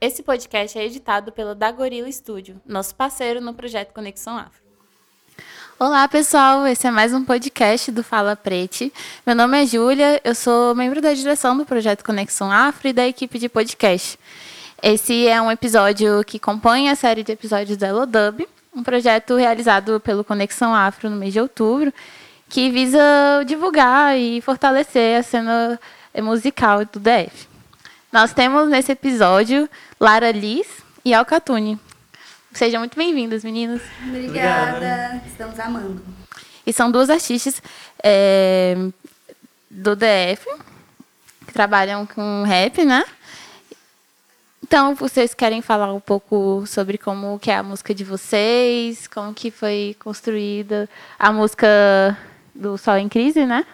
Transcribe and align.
Esse 0.00 0.22
podcast 0.22 0.78
é 0.78 0.86
editado 0.86 1.30
pelo 1.30 1.54
Da 1.54 1.70
Gorila 1.70 2.10
Studio, 2.10 2.58
nosso 2.64 2.94
parceiro 2.94 3.38
no 3.38 3.52
projeto 3.52 3.92
Conexão 3.92 4.34
Afro. 4.34 4.62
Olá, 5.78 6.08
pessoal. 6.08 6.66
Esse 6.66 6.86
é 6.86 6.90
mais 6.90 7.12
um 7.12 7.22
podcast 7.22 7.92
do 7.92 8.02
Fala 8.02 8.34
Prete. 8.34 8.90
Meu 9.26 9.36
nome 9.36 9.62
é 9.62 9.66
Júlia, 9.66 10.18
eu 10.24 10.34
sou 10.34 10.74
membro 10.74 11.02
da 11.02 11.12
direção 11.12 11.54
do 11.54 11.66
projeto 11.66 12.02
Conexão 12.02 12.50
Afro 12.50 12.88
e 12.88 12.94
da 12.94 13.06
equipe 13.06 13.38
de 13.38 13.46
podcast. 13.46 14.18
Esse 14.82 15.28
é 15.28 15.38
um 15.42 15.50
episódio 15.50 16.24
que 16.24 16.38
compõe 16.38 16.88
a 16.88 16.94
série 16.94 17.22
de 17.22 17.32
episódios 17.32 17.76
do 17.76 17.84
Elodub, 17.84 18.48
um 18.74 18.82
projeto 18.82 19.36
realizado 19.36 20.00
pelo 20.00 20.24
Conexão 20.24 20.74
Afro 20.74 21.10
no 21.10 21.16
mês 21.16 21.34
de 21.34 21.40
outubro, 21.40 21.92
que 22.48 22.70
visa 22.70 22.98
divulgar 23.46 24.18
e 24.18 24.40
fortalecer 24.40 25.18
a 25.18 25.22
cena 25.22 25.78
musical 26.22 26.86
do 26.86 26.98
DF. 26.98 27.49
Nós 28.12 28.32
temos 28.32 28.68
nesse 28.68 28.90
episódio 28.90 29.70
Lara 30.00 30.32
Liz 30.32 30.66
e 31.04 31.14
Alcatune. 31.14 31.78
Sejam 32.52 32.80
muito 32.80 32.96
bem-vindas, 32.96 33.44
meninas. 33.44 33.80
Obrigada. 34.04 34.76
Obrigada. 34.76 35.22
Estamos 35.24 35.60
amando. 35.60 36.04
E 36.66 36.72
são 36.72 36.90
duas 36.90 37.08
artistas 37.08 37.62
é, 38.02 38.74
do 39.70 39.94
DF 39.94 40.44
que 41.46 41.52
trabalham 41.52 42.04
com 42.04 42.42
rap, 42.42 42.84
né? 42.84 43.04
Então, 44.60 44.96
vocês 44.96 45.32
querem 45.32 45.62
falar 45.62 45.92
um 45.92 46.00
pouco 46.00 46.64
sobre 46.66 46.98
como 46.98 47.38
que 47.38 47.50
é 47.50 47.58
a 47.58 47.62
música 47.62 47.94
de 47.94 48.02
vocês, 48.02 49.06
como 49.06 49.32
que 49.32 49.52
foi 49.52 49.96
construída 50.00 50.88
a 51.16 51.30
música 51.30 52.18
do 52.52 52.76
Sol 52.76 52.96
em 52.96 53.08
Crise, 53.08 53.46
né? 53.46 53.64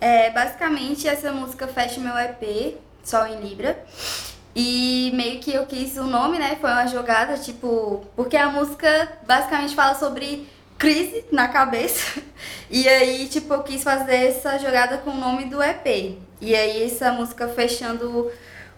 É, 0.00 0.30
basicamente, 0.30 1.08
essa 1.08 1.32
música 1.32 1.66
fecha 1.66 2.00
meu 2.00 2.16
EP, 2.16 2.76
Sol 3.02 3.26
em 3.26 3.40
Libra. 3.40 3.84
E 4.54 5.10
meio 5.14 5.40
que 5.40 5.52
eu 5.52 5.66
quis 5.66 5.96
o 5.96 6.04
nome, 6.04 6.38
né? 6.38 6.56
Foi 6.60 6.70
uma 6.70 6.86
jogada, 6.86 7.36
tipo. 7.38 8.04
Porque 8.16 8.36
a 8.36 8.48
música 8.48 9.18
basicamente 9.26 9.74
fala 9.74 9.94
sobre 9.94 10.48
crise 10.76 11.24
na 11.32 11.48
cabeça. 11.48 12.20
E 12.70 12.86
aí, 12.86 13.26
tipo, 13.28 13.54
eu 13.54 13.62
quis 13.62 13.82
fazer 13.82 14.14
essa 14.14 14.58
jogada 14.58 14.98
com 14.98 15.10
o 15.10 15.16
nome 15.16 15.46
do 15.46 15.62
EP. 15.62 16.18
E 16.38 16.54
aí, 16.54 16.84
essa 16.84 17.10
música 17.10 17.48
fechando 17.48 18.30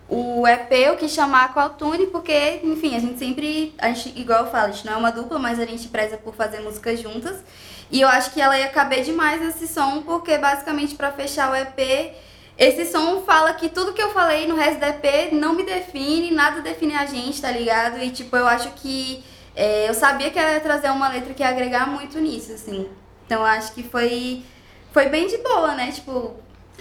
o 0.09 0.47
EP, 0.47 0.73
eu 0.73 0.97
quis 0.97 1.11
chamar 1.11 1.53
Qualtune, 1.53 2.07
porque, 2.07 2.61
enfim, 2.63 2.97
a 2.97 3.01
gente 3.01 3.19
sempre. 3.19 3.75
A 3.79 3.89
gente, 3.89 4.19
igual 4.19 4.45
eu 4.45 4.51
falo, 4.51 4.69
a 4.69 4.71
gente 4.71 4.87
não 4.87 4.95
é 4.95 4.97
uma 4.97 5.11
dupla, 5.11 5.41
mas 5.41 5.59
a 5.59 5.67
gente 5.67 5.89
preza 5.89 6.17
por 6.17 6.35
fazer 6.35 6.61
músicas 6.61 7.01
juntas. 7.01 7.43
E 7.91 8.01
eu 8.01 8.09
acho 8.09 8.31
que 8.31 8.41
ela 8.41 8.59
ia 8.59 8.69
caber 8.69 9.03
demais 9.05 9.41
nesse 9.41 9.67
som, 9.67 10.03
porque 10.03 10.39
basicamente 10.39 10.95
para 10.95 11.11
fechar 11.11 11.51
o 11.51 11.57
EP 11.57 12.15
esse 12.61 12.85
som 12.93 13.23
fala 13.23 13.55
que 13.55 13.71
tudo 13.71 13.95
que 13.95 14.03
eu 14.03 14.11
falei 14.11 14.47
no 14.47 14.55
resto 14.55 14.81
do 14.81 14.85
EP 14.85 15.33
não 15.33 15.55
me 15.55 15.65
define, 15.65 16.31
nada 16.31 16.61
define 16.61 16.95
a 16.95 17.07
gente, 17.07 17.41
tá 17.41 17.51
ligado? 17.51 17.99
E, 17.99 18.11
tipo, 18.11 18.37
eu 18.37 18.47
acho 18.47 18.69
que 18.73 19.25
é, 19.57 19.89
eu 19.89 19.95
sabia 19.95 20.31
que 20.31 20.39
ia 20.39 20.61
trazer 20.61 20.91
uma 20.91 21.09
letra 21.09 21.33
que 21.33 21.43
ia 21.43 21.49
agregar 21.49 21.89
muito 21.89 22.21
nisso, 22.21 22.53
assim. 22.53 22.87
Então, 23.25 23.41
eu 23.41 23.47
acho 23.47 23.73
que 23.73 23.83
foi, 23.83 24.43
foi 24.93 25.09
bem 25.09 25.27
de 25.27 25.39
boa, 25.39 25.75
né? 25.75 25.91
Tipo, 25.91 26.35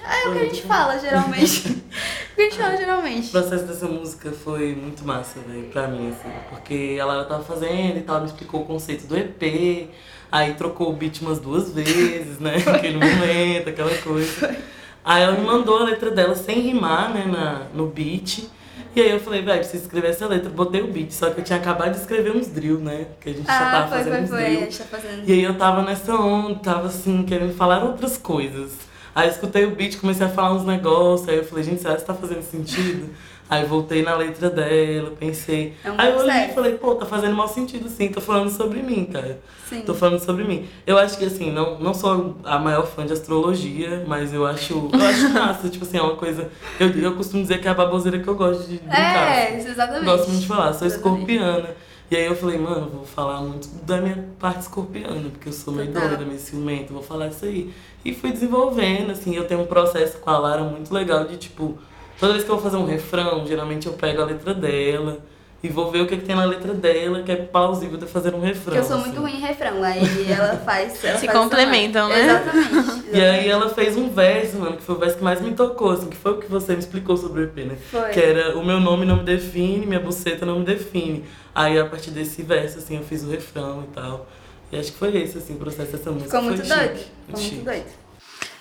é 0.03 0.27
o 0.27 0.33
que 0.33 0.39
a 0.39 0.45
gente 0.47 0.63
fala, 0.63 0.99
geralmente. 0.99 1.69
o 1.71 2.35
que 2.35 2.41
a 2.41 2.43
gente 2.43 2.57
fala, 2.57 2.75
geralmente. 2.75 3.29
O 3.29 3.31
processo 3.31 3.63
dessa 3.63 3.87
música 3.87 4.33
foi 4.33 4.75
muito 4.75 5.05
massa, 5.05 5.39
velho, 5.39 5.69
pra 5.69 5.87
mim, 5.87 6.09
assim. 6.09 6.29
Porque 6.49 6.97
ela 6.99 7.23
tava 7.23 7.45
fazendo 7.45 7.99
e 7.99 8.01
tal, 8.01 8.19
me 8.19 8.27
explicou 8.27 8.63
o 8.63 8.65
conceito 8.65 9.07
do 9.07 9.17
EP. 9.17 9.89
Aí 10.31 10.53
trocou 10.53 10.89
o 10.89 10.93
beat 10.93 11.21
umas 11.21 11.39
duas 11.39 11.71
vezes, 11.71 12.39
né? 12.39 12.55
Aquele 12.67 12.97
momento, 12.97 13.69
aquela 13.69 13.95
coisa. 13.97 14.55
Aí 15.03 15.23
ela 15.23 15.33
me 15.33 15.45
mandou 15.45 15.77
a 15.79 15.83
letra 15.85 16.11
dela 16.11 16.35
sem 16.35 16.59
rimar, 16.59 17.13
né, 17.13 17.25
na, 17.25 17.63
no 17.73 17.87
beat. 17.87 18.47
E 18.95 19.01
aí 19.01 19.11
eu 19.11 19.19
falei, 19.19 19.41
velho, 19.41 19.59
preciso 19.59 19.83
escrever 19.83 20.09
essa 20.09 20.27
letra, 20.27 20.49
botei 20.49 20.81
o 20.81 20.87
beat, 20.87 21.11
só 21.11 21.29
que 21.29 21.39
eu 21.39 21.43
tinha 21.43 21.59
acabado 21.59 21.91
de 21.91 21.99
escrever 21.99 22.35
uns 22.35 22.47
drill, 22.47 22.79
né? 22.79 23.07
Que 23.19 23.29
a 23.29 23.33
gente 23.33 23.49
ah, 23.49 23.59
já 23.59 23.71
tava 23.71 23.87
foi, 23.87 23.97
fazendo 23.97 24.27
foi, 24.27 24.37
foi, 24.37 24.55
drill. 24.55 24.67
Tá 24.67 24.83
fazendo... 24.85 25.29
E 25.29 25.31
aí 25.31 25.43
eu 25.43 25.57
tava 25.57 25.81
nessa 25.83 26.15
onda, 26.15 26.59
tava 26.59 26.87
assim, 26.87 27.23
querendo 27.23 27.53
falar 27.55 27.83
outras 27.83 28.17
coisas. 28.17 28.88
Aí 29.19 29.27
eu 29.27 29.31
escutei 29.31 29.65
o 29.65 29.71
beat, 29.71 29.97
comecei 29.99 30.25
a 30.25 30.29
falar 30.29 30.53
uns 30.53 30.63
negócios, 30.63 31.27
aí 31.27 31.35
eu 31.35 31.43
falei, 31.43 31.65
gente, 31.65 31.81
será 31.81 31.97
que 31.97 32.05
tá 32.05 32.13
fazendo 32.13 32.41
sentido? 32.41 33.09
Aí 33.49 33.65
voltei 33.65 34.01
na 34.01 34.15
letra 34.15 34.49
dela, 34.49 35.11
pensei. 35.19 35.73
É 35.83 35.91
um 35.91 35.95
aí 35.97 36.09
eu 36.09 36.19
olhei 36.19 36.45
e 36.45 36.53
falei, 36.53 36.77
pô, 36.77 36.95
tá 36.95 37.05
fazendo 37.05 37.35
mal 37.35 37.49
sentido 37.49 37.89
sim, 37.89 38.07
tô 38.07 38.21
falando 38.21 38.49
sobre 38.49 38.81
mim, 38.81 39.03
cara. 39.11 39.41
Sim. 39.67 39.81
Tô 39.81 39.93
falando 39.93 40.23
sobre 40.23 40.45
mim. 40.45 40.69
Eu 40.87 40.97
acho 40.97 41.17
que 41.17 41.25
assim, 41.25 41.51
não, 41.51 41.77
não 41.79 41.93
sou 41.93 42.37
a 42.45 42.57
maior 42.59 42.87
fã 42.87 43.05
de 43.05 43.11
astrologia, 43.11 44.05
mas 44.07 44.33
eu 44.33 44.45
acho. 44.45 44.89
Eu 44.93 45.05
acho 45.05 45.29
massa, 45.33 45.67
tipo 45.67 45.83
assim, 45.83 45.97
é 45.97 46.01
uma 46.01 46.15
coisa. 46.15 46.49
Eu, 46.79 46.89
eu 46.91 47.15
costumo 47.15 47.41
dizer 47.41 47.59
que 47.59 47.67
é 47.67 47.71
a 47.71 47.73
baboseira 47.73 48.19
que 48.19 48.27
eu 48.27 48.35
gosto 48.35 48.69
de 48.69 48.77
brincar. 48.77 49.35
É, 49.35 49.57
assim. 49.57 49.69
exatamente. 49.69 50.05
Gosto 50.05 50.29
muito 50.29 50.41
de 50.41 50.47
falar, 50.47 50.73
sou 50.73 50.87
Exatamente. 50.87 51.23
escorpiana. 51.23 51.69
E 52.11 52.15
aí 52.15 52.25
eu 52.25 52.35
falei, 52.35 52.57
mano, 52.57 52.89
vou 52.89 53.05
falar 53.05 53.41
muito 53.41 53.67
da 53.85 54.01
minha 54.01 54.25
parte 54.39 54.61
escorpiana, 54.61 55.29
porque 55.29 55.49
eu 55.49 55.53
sou 55.53 55.71
meio 55.71 55.91
Total. 55.91 56.09
doida, 56.09 56.25
meio 56.25 56.39
ciumenta, 56.39 56.91
vou 56.91 57.03
falar 57.03 57.27
isso 57.27 57.45
aí. 57.45 57.71
E 58.03 58.13
fui 58.13 58.31
desenvolvendo, 58.31 59.11
assim, 59.11 59.35
eu 59.35 59.45
tenho 59.45 59.61
um 59.61 59.65
processo 59.65 60.17
com 60.19 60.29
a 60.29 60.37
Lara 60.37 60.63
muito 60.63 60.93
legal 60.93 61.25
de 61.25 61.37
tipo, 61.37 61.77
toda 62.19 62.33
vez 62.33 62.45
que 62.45 62.49
eu 62.49 62.55
vou 62.55 62.63
fazer 62.63 62.77
um 62.77 62.85
refrão, 62.85 63.45
geralmente 63.45 63.87
eu 63.87 63.93
pego 63.93 64.21
a 64.21 64.25
letra 64.25 64.53
dela 64.53 65.19
e 65.61 65.67
vou 65.67 65.91
ver 65.91 66.01
o 66.01 66.07
que, 66.07 66.15
que 66.15 66.25
tem 66.25 66.35
na 66.35 66.45
letra 66.45 66.73
dela, 66.73 67.21
que 67.21 67.31
é 67.31 67.35
plausível 67.35 67.97
de 67.97 68.05
eu 68.05 68.09
fazer 68.09 68.33
um 68.33 68.39
refrão. 68.39 68.75
Porque 68.75 68.77
eu 68.77 68.83
sou 68.83 68.95
assim. 68.95 69.07
muito 69.07 69.21
ruim 69.21 69.35
em 69.35 69.41
refrão, 69.41 69.83
aí 69.83 70.31
ela 70.31 70.55
faz. 70.57 71.03
Ela 71.03 71.17
Se 71.17 71.25
faz 71.25 71.37
complementam, 71.37 72.07
né? 72.07 72.23
Exatamente. 72.23 73.09
E 73.11 73.21
aí 73.21 73.49
ela 73.49 73.67
fez 73.69 73.97
um 73.97 74.09
verso, 74.09 74.57
mano, 74.57 74.77
que 74.77 74.83
foi 74.83 74.95
o 74.95 74.97
verso 74.99 75.17
que 75.17 75.23
mais 75.23 75.41
me 75.41 75.51
tocou, 75.53 75.91
assim, 75.91 76.07
que 76.07 76.15
foi 76.15 76.33
o 76.33 76.37
que 76.37 76.49
você 76.49 76.73
me 76.73 76.79
explicou 76.79 77.17
sobre 77.17 77.41
o 77.41 77.43
EP, 77.43 77.57
né? 77.65 77.77
Foi. 77.91 78.09
Que 78.11 78.21
era 78.21 78.57
o 78.57 78.63
meu 78.63 78.79
nome 78.79 79.05
não 79.05 79.17
me 79.17 79.23
define, 79.23 79.85
minha 79.85 79.99
buceta 79.99 80.45
não 80.45 80.59
me 80.59 80.65
define. 80.65 81.25
Aí 81.53 81.77
a 81.77 81.85
partir 81.85 82.11
desse 82.11 82.41
verso, 82.41 82.77
assim, 82.77 82.95
eu 82.95 83.03
fiz 83.03 83.23
o 83.23 83.29
refrão 83.29 83.83
e 83.83 83.93
tal. 83.93 84.27
E 84.71 84.77
acho 84.79 84.91
que 84.91 84.97
foi 84.97 85.15
esse, 85.17 85.37
assim, 85.37 85.55
o 85.55 85.57
processo 85.57 85.91
dessa 85.91 86.11
música. 86.11 86.29
Ficou 86.29 86.43
muito 86.43 86.65
foi 86.65 86.75
doido. 86.77 86.97
chique, 86.97 87.11
Ficou 87.27 87.41
chique. 87.41 87.55
muito 87.55 87.65
doido. 87.65 87.85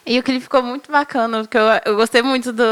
E 0.07 0.19
o 0.19 0.23
clipe 0.23 0.41
ficou 0.41 0.63
muito 0.63 0.91
bacana, 0.91 1.41
porque 1.43 1.59
eu, 1.59 1.65
eu 1.85 1.97
gostei 1.97 2.23
muito 2.23 2.51
do. 2.53 2.63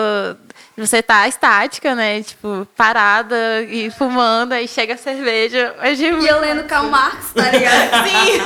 Você 0.77 1.03
tá 1.03 1.27
estática, 1.27 1.95
né? 1.95 2.23
Tipo, 2.23 2.67
parada 2.77 3.63
e 3.63 3.91
fumando, 3.91 4.53
aí 4.53 4.69
chega 4.69 4.95
a 4.95 4.99
cerveja. 4.99 5.75
Mas, 5.79 5.99
tipo, 5.99 6.19
E 6.19 6.29
eu 6.29 6.41
lendo 6.41 6.65
Karl 6.65 6.89
Marx, 6.89 7.33
tá 7.35 7.51
ligado? 7.51 8.07
Sim! 8.09 8.39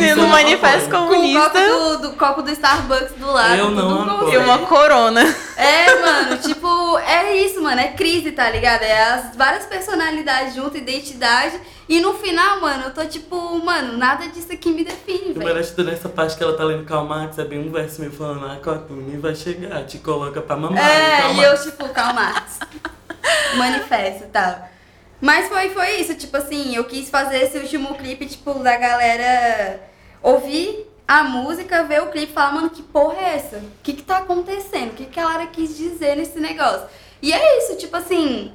No 0.00 0.06
eu 0.06 0.16
não 0.16 0.28
manifesto 0.28 0.94
apoio. 0.94 1.08
Com 1.10 1.26
o 1.26 1.32
copo 1.32 1.50
comunista 1.50 1.68
do, 1.68 1.98
do 1.98 2.12
copo 2.16 2.42
do 2.42 2.50
Starbucks 2.50 3.12
do 3.16 3.32
lado. 3.32 3.56
Eu 3.56 3.70
não 3.70 4.32
e 4.32 4.36
uma 4.36 4.58
corona. 4.58 5.22
É, 5.56 6.00
mano, 6.00 6.36
tipo, 6.38 6.98
é 6.98 7.34
isso, 7.36 7.62
mano, 7.62 7.80
é 7.80 7.88
crise, 7.88 8.32
tá 8.32 8.50
ligado? 8.50 8.82
É 8.82 9.02
as 9.04 9.36
várias 9.36 9.64
personalidades 9.64 10.54
junto, 10.54 10.76
identidade. 10.76 11.58
E 11.88 12.00
no 12.00 12.14
final, 12.14 12.60
mano, 12.60 12.84
eu 12.86 12.90
tô 12.94 13.04
tipo, 13.04 13.64
mano, 13.64 13.96
nada 13.96 14.26
disso 14.26 14.52
aqui 14.52 14.70
me 14.70 14.84
define, 14.84 15.30
O 15.30 15.38
velho. 15.38 15.66
tudo 15.68 15.84
nessa 15.84 16.08
parte 16.08 16.36
que 16.36 16.42
ela 16.42 16.56
tá 16.56 16.64
lendo 16.64 16.84
Karl 16.84 17.04
Marx 17.04 17.38
é 17.38 17.44
bem 17.44 17.60
um 17.60 17.70
verso 17.70 18.00
meio 18.00 18.12
falando, 18.12 18.44
ah, 18.44 18.56
Cotune 18.56 19.16
vai 19.18 19.36
chegar, 19.36 19.84
te 19.84 19.98
coloca 19.98 20.42
pra 20.42 20.56
mamar. 20.56 20.78
É, 20.78 20.85
Karl 20.86 21.34
e 21.34 21.42
eu, 21.42 21.62
tipo, 21.62 21.88
Karl 21.90 22.14
Marx. 22.14 22.58
Manifesto 23.56 24.24
e 24.24 24.28
tal. 24.28 24.68
Mas 25.20 25.48
foi, 25.48 25.70
foi 25.70 26.00
isso, 26.00 26.14
tipo 26.14 26.36
assim, 26.36 26.74
eu 26.74 26.84
quis 26.84 27.08
fazer 27.08 27.42
esse 27.42 27.58
último 27.58 27.94
clipe, 27.94 28.26
tipo, 28.26 28.54
da 28.54 28.76
galera 28.76 29.80
ouvir 30.22 30.86
a 31.08 31.22
música, 31.22 31.84
ver 31.84 32.02
o 32.02 32.08
clipe 32.08 32.30
e 32.30 32.34
falar, 32.34 32.52
mano, 32.52 32.70
que 32.70 32.82
porra 32.82 33.16
é 33.18 33.36
essa? 33.36 33.56
O 33.56 33.70
que 33.82 33.94
que 33.94 34.02
tá 34.02 34.18
acontecendo? 34.18 34.90
O 34.90 34.94
que 34.94 35.06
que 35.06 35.20
a 35.20 35.24
Lara 35.24 35.46
quis 35.46 35.76
dizer 35.76 36.16
nesse 36.16 36.38
negócio? 36.40 36.86
E 37.22 37.32
é 37.32 37.58
isso, 37.58 37.76
tipo 37.76 37.96
assim, 37.96 38.52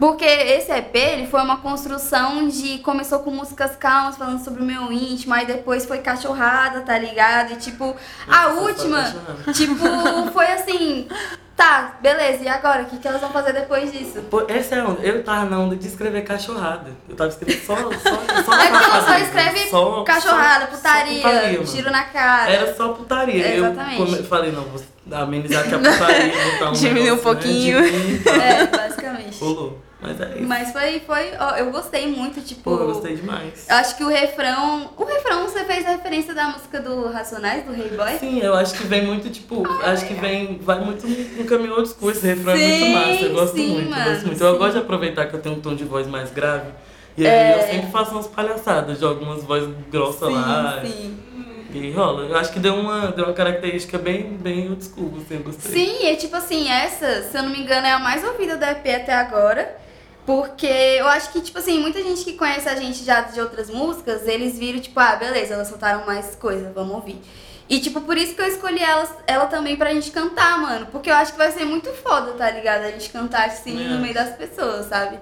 porque 0.00 0.24
esse 0.24 0.72
EP, 0.72 0.94
ele 0.96 1.26
foi 1.26 1.40
uma 1.42 1.58
construção 1.58 2.48
de... 2.48 2.78
Começou 2.78 3.18
com 3.18 3.30
músicas 3.30 3.76
calmas, 3.76 4.16
falando 4.16 4.42
sobre 4.42 4.62
o 4.62 4.64
meu 4.64 4.90
íntimo, 4.90 5.34
aí 5.34 5.44
depois 5.46 5.84
foi 5.84 5.98
cachorrada, 5.98 6.80
tá 6.80 6.98
ligado? 6.98 7.52
E 7.52 7.56
tipo, 7.56 7.94
a 8.26 8.48
Nossa, 8.48 8.60
última... 8.62 9.14
Tipo, 9.52 10.32
foi 10.32 10.46
assim, 10.46 11.06
tá, 11.54 11.98
beleza, 12.00 12.42
e 12.42 12.48
agora? 12.48 12.84
O 12.84 12.86
que, 12.86 12.96
que 12.96 13.06
elas 13.06 13.20
vão 13.20 13.30
fazer 13.30 13.52
depois 13.52 13.92
disso? 13.92 14.22
Pô, 14.30 14.42
essa 14.48 14.74
é 14.76 14.80
a 14.80 14.86
onda. 14.86 15.02
Eu 15.02 15.22
tava 15.22 15.44
na 15.44 15.58
onda 15.60 15.76
de 15.76 15.86
escrever 15.86 16.22
cachorrada. 16.24 16.90
Eu 17.06 17.14
tava 17.14 17.28
escrevendo 17.28 17.62
só. 17.66 17.76
só, 17.76 18.42
só 18.42 18.54
É 18.58 18.70
porque 18.70 18.84
ela 18.84 19.06
só 19.06 19.18
escreve 19.18 19.68
Só- 19.68 20.02
cachorrada, 20.04 20.64
só- 20.64 20.70
só 20.70 20.76
putaria, 20.78 21.22
putaria, 21.22 21.64
tiro 21.64 21.90
na 21.90 22.04
cara. 22.04 22.50
Era 22.50 22.74
só 22.74 22.88
putaria. 22.94 23.46
É, 23.46 23.58
eu 23.58 23.66
exatamente. 23.66 23.96
come- 23.98 24.22
falei, 24.22 24.50
não, 24.52 24.62
vou 24.64 24.80
amenizar 25.12 25.64
aqui 25.64 25.74
a 25.74 25.78
putaria, 25.78 26.32
um 26.68 26.72
Diminuir 26.72 27.12
um 27.12 27.16
negócio, 27.16 27.16
né, 27.16 27.22
pouquinho. 27.22 27.78
tá. 28.24 28.30
É, 28.42 28.66
basicamente. 28.66 29.38
Rolou. 29.38 29.89
Mas 30.02 30.18
é 30.20 30.34
isso. 30.36 30.46
Mas 30.48 30.72
foi, 30.72 31.00
foi, 31.00 31.32
ó, 31.38 31.56
eu 31.56 31.70
gostei 31.70 32.06
muito, 32.06 32.40
tipo. 32.40 32.62
Pô, 32.62 32.76
eu 32.82 32.86
gostei 32.86 33.16
demais. 33.16 33.66
eu 33.68 33.76
acho 33.76 33.96
que 33.96 34.02
o 34.04 34.08
refrão. 34.08 34.90
O 34.96 35.04
refrão 35.04 35.42
você 35.46 35.62
fez 35.64 35.84
a 35.86 35.90
referência 35.90 36.32
da 36.34 36.48
música 36.48 36.80
do 36.80 37.08
Racionais, 37.10 37.64
do 37.64 37.72
Rei 37.72 37.90
Boy? 37.90 38.18
Sim, 38.18 38.38
eu 38.40 38.54
acho 38.54 38.74
que 38.74 38.86
vem 38.86 39.04
muito, 39.04 39.28
tipo, 39.28 39.62
acho 39.84 40.06
que 40.06 40.14
vem, 40.14 40.58
vai 40.62 40.80
muito 40.80 41.06
no 41.06 41.44
caminho 41.44 41.74
old 41.74 41.88
school, 41.88 42.10
esse 42.10 42.26
refrão 42.26 42.54
é 42.54 42.56
Sim, 42.56 42.78
muito 42.78 42.92
massa, 42.98 43.24
eu 43.24 43.34
gosto 43.34 43.56
sim, 43.56 43.66
muito, 43.68 43.84
eu 43.84 43.90
mano, 43.90 44.10
gosto 44.10 44.26
muito. 44.26 44.42
Eu 44.44 44.52
sim. 44.52 44.58
gosto 44.58 44.72
de 44.72 44.78
aproveitar 44.78 45.26
que 45.26 45.34
eu 45.34 45.40
tenho 45.42 45.56
um 45.56 45.60
tom 45.60 45.74
de 45.74 45.84
voz 45.84 46.06
mais 46.06 46.30
grave, 46.30 46.70
e 47.16 47.26
aí 47.26 47.32
É. 47.52 47.58
eu 47.58 47.70
sempre 47.74 47.90
faço 47.92 48.12
umas 48.12 48.26
palhaçadas, 48.26 48.98
jogo 48.98 49.22
umas 49.22 49.44
vozes 49.44 49.68
grossas 49.90 50.32
lá. 50.32 50.80
sim. 50.82 51.18
E 51.72 51.92
rola. 51.92 52.24
Eu 52.26 52.36
acho 52.36 52.52
que 52.52 52.58
deu 52.58 52.74
uma, 52.74 53.12
deu 53.12 53.26
uma 53.26 53.32
característica 53.32 53.96
bem, 53.96 54.36
bem 54.40 54.68
old 54.70 54.84
school, 54.84 55.12
assim, 55.18 55.36
eu 55.36 55.42
gostei. 55.44 55.70
Sim, 55.72 56.04
é 56.06 56.16
tipo 56.16 56.34
assim, 56.34 56.68
essa, 56.68 57.22
se 57.30 57.36
eu 57.38 57.44
não 57.44 57.50
me 57.50 57.60
engano, 57.60 57.86
é 57.86 57.92
a 57.92 57.98
mais 58.00 58.24
ouvida 58.24 58.56
do 58.56 58.64
EP 58.64 58.86
até 59.02 59.14
agora. 59.14 59.76
Porque 60.26 60.66
eu 60.66 61.08
acho 61.08 61.32
que, 61.32 61.40
tipo 61.40 61.58
assim, 61.58 61.78
muita 61.80 62.02
gente 62.02 62.24
que 62.24 62.34
conhece 62.34 62.68
a 62.68 62.76
gente 62.76 63.04
já 63.04 63.20
de 63.22 63.40
outras 63.40 63.70
músicas, 63.70 64.26
eles 64.26 64.58
viram, 64.58 64.80
tipo, 64.80 64.98
ah, 65.00 65.16
beleza, 65.16 65.54
elas 65.54 65.68
soltaram 65.68 66.04
mais 66.06 66.34
coisa, 66.36 66.70
vamos 66.74 66.94
ouvir. 66.94 67.20
E, 67.68 67.78
tipo, 67.78 68.00
por 68.00 68.18
isso 68.18 68.34
que 68.34 68.42
eu 68.42 68.46
escolhi 68.46 68.82
ela, 68.82 69.08
ela 69.28 69.46
também 69.46 69.76
pra 69.76 69.94
gente 69.94 70.10
cantar, 70.10 70.58
mano. 70.58 70.86
Porque 70.90 71.08
eu 71.08 71.14
acho 71.14 71.32
que 71.32 71.38
vai 71.38 71.52
ser 71.52 71.64
muito 71.64 71.88
foda, 71.90 72.32
tá 72.32 72.50
ligado? 72.50 72.82
A 72.82 72.90
gente 72.90 73.10
cantar 73.10 73.46
assim 73.46 73.84
é. 73.84 73.88
no 73.88 74.00
meio 74.00 74.12
das 74.12 74.34
pessoas, 74.34 74.86
sabe? 74.86 75.20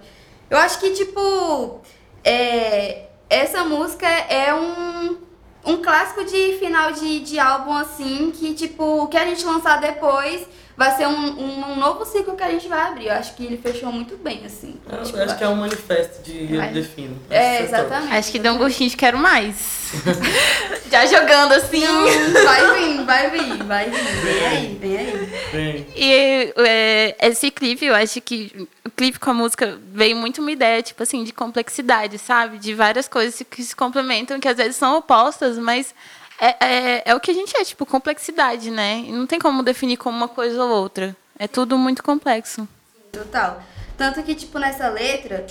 Eu 0.48 0.56
acho 0.56 0.80
que, 0.80 0.90
tipo, 0.92 1.80
é, 2.24 3.08
essa 3.28 3.64
música 3.64 4.08
é 4.08 4.54
um, 4.54 5.18
um 5.66 5.82
clássico 5.82 6.24
de 6.24 6.56
final 6.58 6.90
de, 6.92 7.20
de 7.20 7.38
álbum, 7.38 7.74
assim, 7.74 8.32
que, 8.34 8.54
tipo, 8.54 9.02
o 9.02 9.08
que 9.08 9.18
a 9.18 9.26
gente 9.26 9.44
lançar 9.44 9.78
depois 9.78 10.46
vai 10.78 10.96
ser 10.96 11.08
um, 11.08 11.10
um, 11.10 11.72
um, 11.72 11.76
novo 11.76 12.04
ciclo 12.04 12.36
que 12.36 12.42
a 12.44 12.50
gente 12.52 12.68
vai 12.68 12.80
abrir. 12.80 13.06
Eu 13.06 13.14
acho 13.14 13.34
que 13.34 13.44
ele 13.44 13.56
fechou 13.56 13.90
muito 13.90 14.16
bem, 14.16 14.42
assim. 14.46 14.76
Eu, 14.88 15.02
tipo, 15.02 15.18
acho 15.18 15.36
que 15.36 15.42
é 15.42 15.48
um 15.48 15.56
manifesto 15.56 16.22
de 16.22 16.54
eu 16.54 16.72
defino. 16.72 17.18
É, 17.28 17.64
exatamente. 17.64 18.14
Acho 18.14 18.30
que 18.30 18.38
deu 18.38 18.52
um 18.52 18.58
gostinho 18.58 18.88
de 18.88 18.96
quero 18.96 19.18
mais. 19.18 19.88
Já 20.88 21.04
jogando 21.04 21.52
assim. 21.54 21.80
Não, 21.80 22.04
vai 22.44 22.78
vir, 22.78 23.04
vai 23.04 23.30
vir, 23.30 23.64
vai 23.64 23.90
vir. 23.90 24.04
Vem 24.22 24.46
aí, 24.46 24.78
vem 24.80 24.96
aí. 24.96 25.28
Vem. 25.50 25.86
E 25.96 26.52
é, 26.58 27.16
esse 27.26 27.50
clipe, 27.50 27.84
eu 27.84 27.96
acho 27.96 28.20
que 28.20 28.68
o 28.86 28.90
clipe 28.90 29.18
com 29.18 29.30
a 29.30 29.34
música 29.34 29.76
veio 29.92 30.16
muito 30.16 30.40
uma 30.40 30.52
ideia, 30.52 30.80
tipo 30.80 31.02
assim, 31.02 31.24
de 31.24 31.32
complexidade, 31.32 32.18
sabe? 32.18 32.56
De 32.56 32.72
várias 32.72 33.08
coisas 33.08 33.42
que 33.50 33.64
se 33.64 33.74
complementam, 33.74 34.38
que 34.38 34.46
às 34.46 34.56
vezes 34.56 34.76
são 34.76 34.96
opostas, 34.96 35.58
mas 35.58 35.92
é, 36.40 36.56
é, 36.60 37.02
é 37.06 37.14
o 37.14 37.20
que 37.20 37.30
a 37.30 37.34
gente 37.34 37.56
é, 37.56 37.64
tipo, 37.64 37.84
complexidade, 37.84 38.70
né? 38.70 39.04
Não 39.08 39.26
tem 39.26 39.38
como 39.38 39.62
definir 39.62 39.96
como 39.96 40.16
uma 40.16 40.28
coisa 40.28 40.62
ou 40.62 40.70
outra. 40.70 41.16
É 41.38 41.48
tudo 41.48 41.76
muito 41.76 42.02
complexo. 42.02 42.68
Total. 43.12 43.62
Tanto 43.96 44.22
que, 44.22 44.34
tipo, 44.34 44.58
nessa 44.58 44.88
letra, 44.88 45.46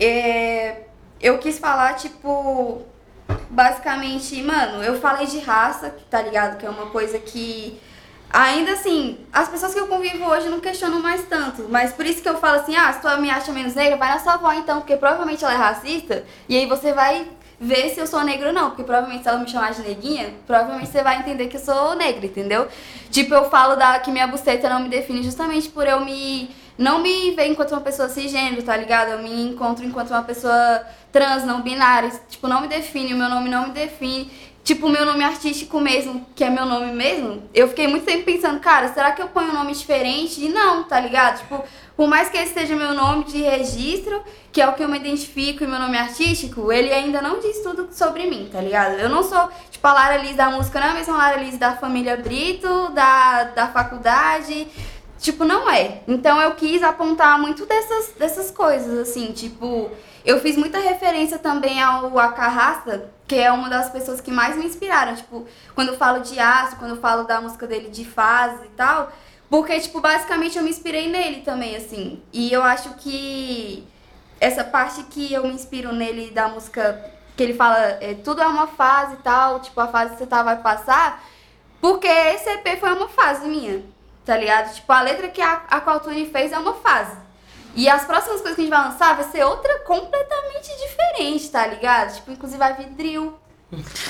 é, 0.00 0.84
eu 1.20 1.38
quis 1.38 1.58
falar, 1.58 1.94
tipo, 1.94 2.82
basicamente, 3.50 4.42
mano, 4.42 4.82
eu 4.82 4.98
falei 5.00 5.26
de 5.26 5.38
raça, 5.38 5.94
tá 6.10 6.22
ligado? 6.22 6.58
Que 6.58 6.66
é 6.66 6.70
uma 6.70 6.86
coisa 6.86 7.18
que 7.18 7.78
ainda 8.34 8.72
assim, 8.72 9.18
as 9.32 9.48
pessoas 9.48 9.72
que 9.72 9.78
eu 9.78 9.86
convivo 9.86 10.24
hoje 10.24 10.48
não 10.48 10.58
questionam 10.58 11.00
mais 11.00 11.24
tanto. 11.26 11.66
Mas 11.68 11.92
por 11.92 12.04
isso 12.04 12.20
que 12.20 12.28
eu 12.28 12.38
falo 12.38 12.60
assim, 12.60 12.74
ah, 12.74 12.92
se 12.92 13.00
tu 13.00 13.20
me 13.20 13.30
acha 13.30 13.52
menos 13.52 13.74
negra, 13.74 13.96
vai 13.96 14.08
na 14.08 14.18
sua 14.18 14.34
avó 14.34 14.52
então, 14.52 14.80
porque 14.80 14.96
provavelmente 14.96 15.44
ela 15.44 15.54
é 15.54 15.56
racista, 15.56 16.24
e 16.48 16.56
aí 16.56 16.66
você 16.66 16.92
vai 16.92 17.28
ver 17.60 17.90
se 17.90 18.00
eu 18.00 18.06
sou 18.06 18.22
negro 18.22 18.48
ou 18.48 18.52
não. 18.52 18.70
Porque 18.70 18.82
provavelmente 18.82 19.22
se 19.22 19.28
ela 19.28 19.38
me 19.38 19.48
chamar 19.48 19.72
de 19.72 19.82
neguinha, 19.82 20.34
provavelmente 20.46 20.90
você 20.90 21.02
vai 21.02 21.18
entender 21.18 21.48
que 21.48 21.56
eu 21.56 21.60
sou 21.60 21.94
negra, 21.94 22.26
entendeu? 22.26 22.68
Tipo, 23.10 23.34
eu 23.34 23.50
falo 23.50 23.76
da, 23.76 23.98
que 23.98 24.10
minha 24.10 24.26
buceta 24.26 24.68
não 24.68 24.80
me 24.80 24.88
define 24.88 25.22
justamente 25.22 25.68
por 25.68 25.86
eu 25.86 26.00
me. 26.04 26.50
Não 26.76 26.98
me 26.98 27.30
ver 27.30 27.46
enquanto 27.46 27.70
uma 27.70 27.80
pessoa 27.80 28.08
cisgênero, 28.08 28.60
tá 28.64 28.76
ligado? 28.76 29.10
Eu 29.10 29.22
me 29.22 29.44
encontro 29.44 29.84
enquanto 29.84 30.10
uma 30.10 30.24
pessoa 30.24 30.82
trans, 31.12 31.44
não 31.44 31.62
binária. 31.62 32.10
Tipo, 32.28 32.48
não 32.48 32.60
me 32.60 32.66
define, 32.66 33.14
o 33.14 33.16
meu 33.16 33.28
nome 33.28 33.48
não 33.48 33.68
me 33.68 33.72
define 33.72 34.28
tipo, 34.64 34.88
meu 34.88 35.04
nome 35.04 35.22
artístico 35.22 35.78
mesmo, 35.78 36.26
que 36.34 36.42
é 36.42 36.48
meu 36.48 36.64
nome 36.64 36.90
mesmo, 36.92 37.42
eu 37.52 37.68
fiquei 37.68 37.86
muito 37.86 38.06
tempo 38.06 38.24
pensando, 38.24 38.58
cara, 38.60 38.92
será 38.92 39.12
que 39.12 39.20
eu 39.20 39.28
ponho 39.28 39.50
um 39.50 39.54
nome 39.54 39.74
diferente? 39.74 40.42
E 40.42 40.48
não, 40.48 40.84
tá 40.84 40.98
ligado? 40.98 41.40
Tipo, 41.40 41.62
por 41.94 42.08
mais 42.08 42.30
que 42.30 42.38
esse 42.38 42.54
seja 42.54 42.74
meu 42.74 42.94
nome 42.94 43.24
de 43.24 43.42
registro, 43.42 44.22
que 44.50 44.62
é 44.62 44.66
o 44.66 44.72
que 44.72 44.82
eu 44.82 44.88
me 44.88 44.98
identifico 44.98 45.62
e 45.62 45.66
meu 45.66 45.78
nome 45.78 45.98
artístico, 45.98 46.72
ele 46.72 46.90
ainda 46.92 47.20
não 47.20 47.38
diz 47.40 47.62
tudo 47.62 47.88
sobre 47.92 48.24
mim, 48.26 48.48
tá 48.50 48.60
ligado? 48.60 48.94
Eu 48.94 49.10
não 49.10 49.22
sou, 49.22 49.50
tipo, 49.70 49.86
a 49.86 49.92
Lara 49.92 50.16
Liz 50.16 50.34
da 50.34 50.48
música, 50.50 50.80
não 50.80 50.86
é 50.88 50.90
a 50.90 50.94
mesma 50.94 51.16
Lara 51.16 51.36
Liz 51.36 51.58
da 51.58 51.76
família 51.76 52.16
Brito, 52.16 52.88
da, 52.94 53.44
da 53.44 53.68
faculdade. 53.68 54.66
Tipo, 55.18 55.44
não 55.44 55.70
é. 55.70 56.00
Então 56.08 56.40
eu 56.40 56.52
quis 56.54 56.82
apontar 56.82 57.38
muito 57.38 57.66
dessas, 57.66 58.14
dessas 58.18 58.50
coisas, 58.50 58.98
assim, 58.98 59.30
tipo. 59.32 59.90
Eu 60.24 60.40
fiz 60.40 60.56
muita 60.56 60.78
referência 60.78 61.38
também 61.38 61.82
ao 61.82 62.18
Acarrasta, 62.18 63.10
que 63.26 63.36
é 63.36 63.50
uma 63.50 63.68
das 63.68 63.90
pessoas 63.90 64.20
que 64.20 64.30
mais 64.30 64.56
me 64.56 64.66
inspiraram. 64.66 65.14
Tipo, 65.14 65.46
quando 65.74 65.88
eu 65.88 65.96
falo 65.96 66.20
de 66.20 66.38
aço, 66.38 66.76
quando 66.76 66.92
eu 66.92 67.00
falo 67.00 67.24
da 67.24 67.40
música 67.40 67.66
dele 67.66 67.88
de 67.88 68.04
fase 68.04 68.64
e 68.64 68.70
tal. 68.70 69.10
Porque, 69.48 69.78
tipo, 69.80 70.00
basicamente 70.00 70.58
eu 70.58 70.64
me 70.64 70.70
inspirei 70.70 71.08
nele 71.10 71.42
também, 71.42 71.76
assim. 71.76 72.22
E 72.32 72.52
eu 72.52 72.62
acho 72.62 72.94
que 72.94 73.86
essa 74.40 74.64
parte 74.64 75.02
que 75.04 75.32
eu 75.32 75.44
me 75.44 75.54
inspiro 75.54 75.92
nele 75.92 76.30
da 76.30 76.48
música, 76.48 77.12
que 77.36 77.42
ele 77.42 77.54
fala, 77.54 77.78
é, 78.00 78.14
tudo 78.14 78.42
é 78.42 78.46
uma 78.46 78.66
fase 78.66 79.14
e 79.14 79.18
tal, 79.18 79.60
tipo, 79.60 79.80
a 79.80 79.88
fase 79.88 80.12
que 80.12 80.18
você 80.18 80.26
tá 80.26 80.42
vai 80.42 80.60
passar. 80.60 81.24
Porque 81.80 82.06
esse 82.06 82.48
EP 82.50 82.78
foi 82.80 82.92
uma 82.92 83.08
fase 83.08 83.46
minha, 83.46 83.82
tá 84.24 84.36
ligado? 84.36 84.74
Tipo, 84.74 84.92
a 84.92 85.02
letra 85.02 85.28
que 85.28 85.40
a, 85.40 85.62
a 85.70 85.80
Qualtune 85.80 86.26
fez 86.26 86.52
é 86.52 86.58
uma 86.58 86.74
fase. 86.74 87.23
E 87.74 87.88
as 87.88 88.04
próximas 88.04 88.40
coisas 88.40 88.54
que 88.54 88.60
a 88.60 88.64
gente 88.64 88.74
vai 88.74 88.88
lançar 88.88 89.16
vai 89.16 89.24
ser 89.24 89.44
outra 89.44 89.80
completamente 89.80 90.70
diferente, 90.78 91.50
tá 91.50 91.66
ligado? 91.66 92.14
Tipo, 92.14 92.32
inclusive 92.32 92.58
vai 92.58 92.74
vir 92.74 92.90
drill. 92.90 93.34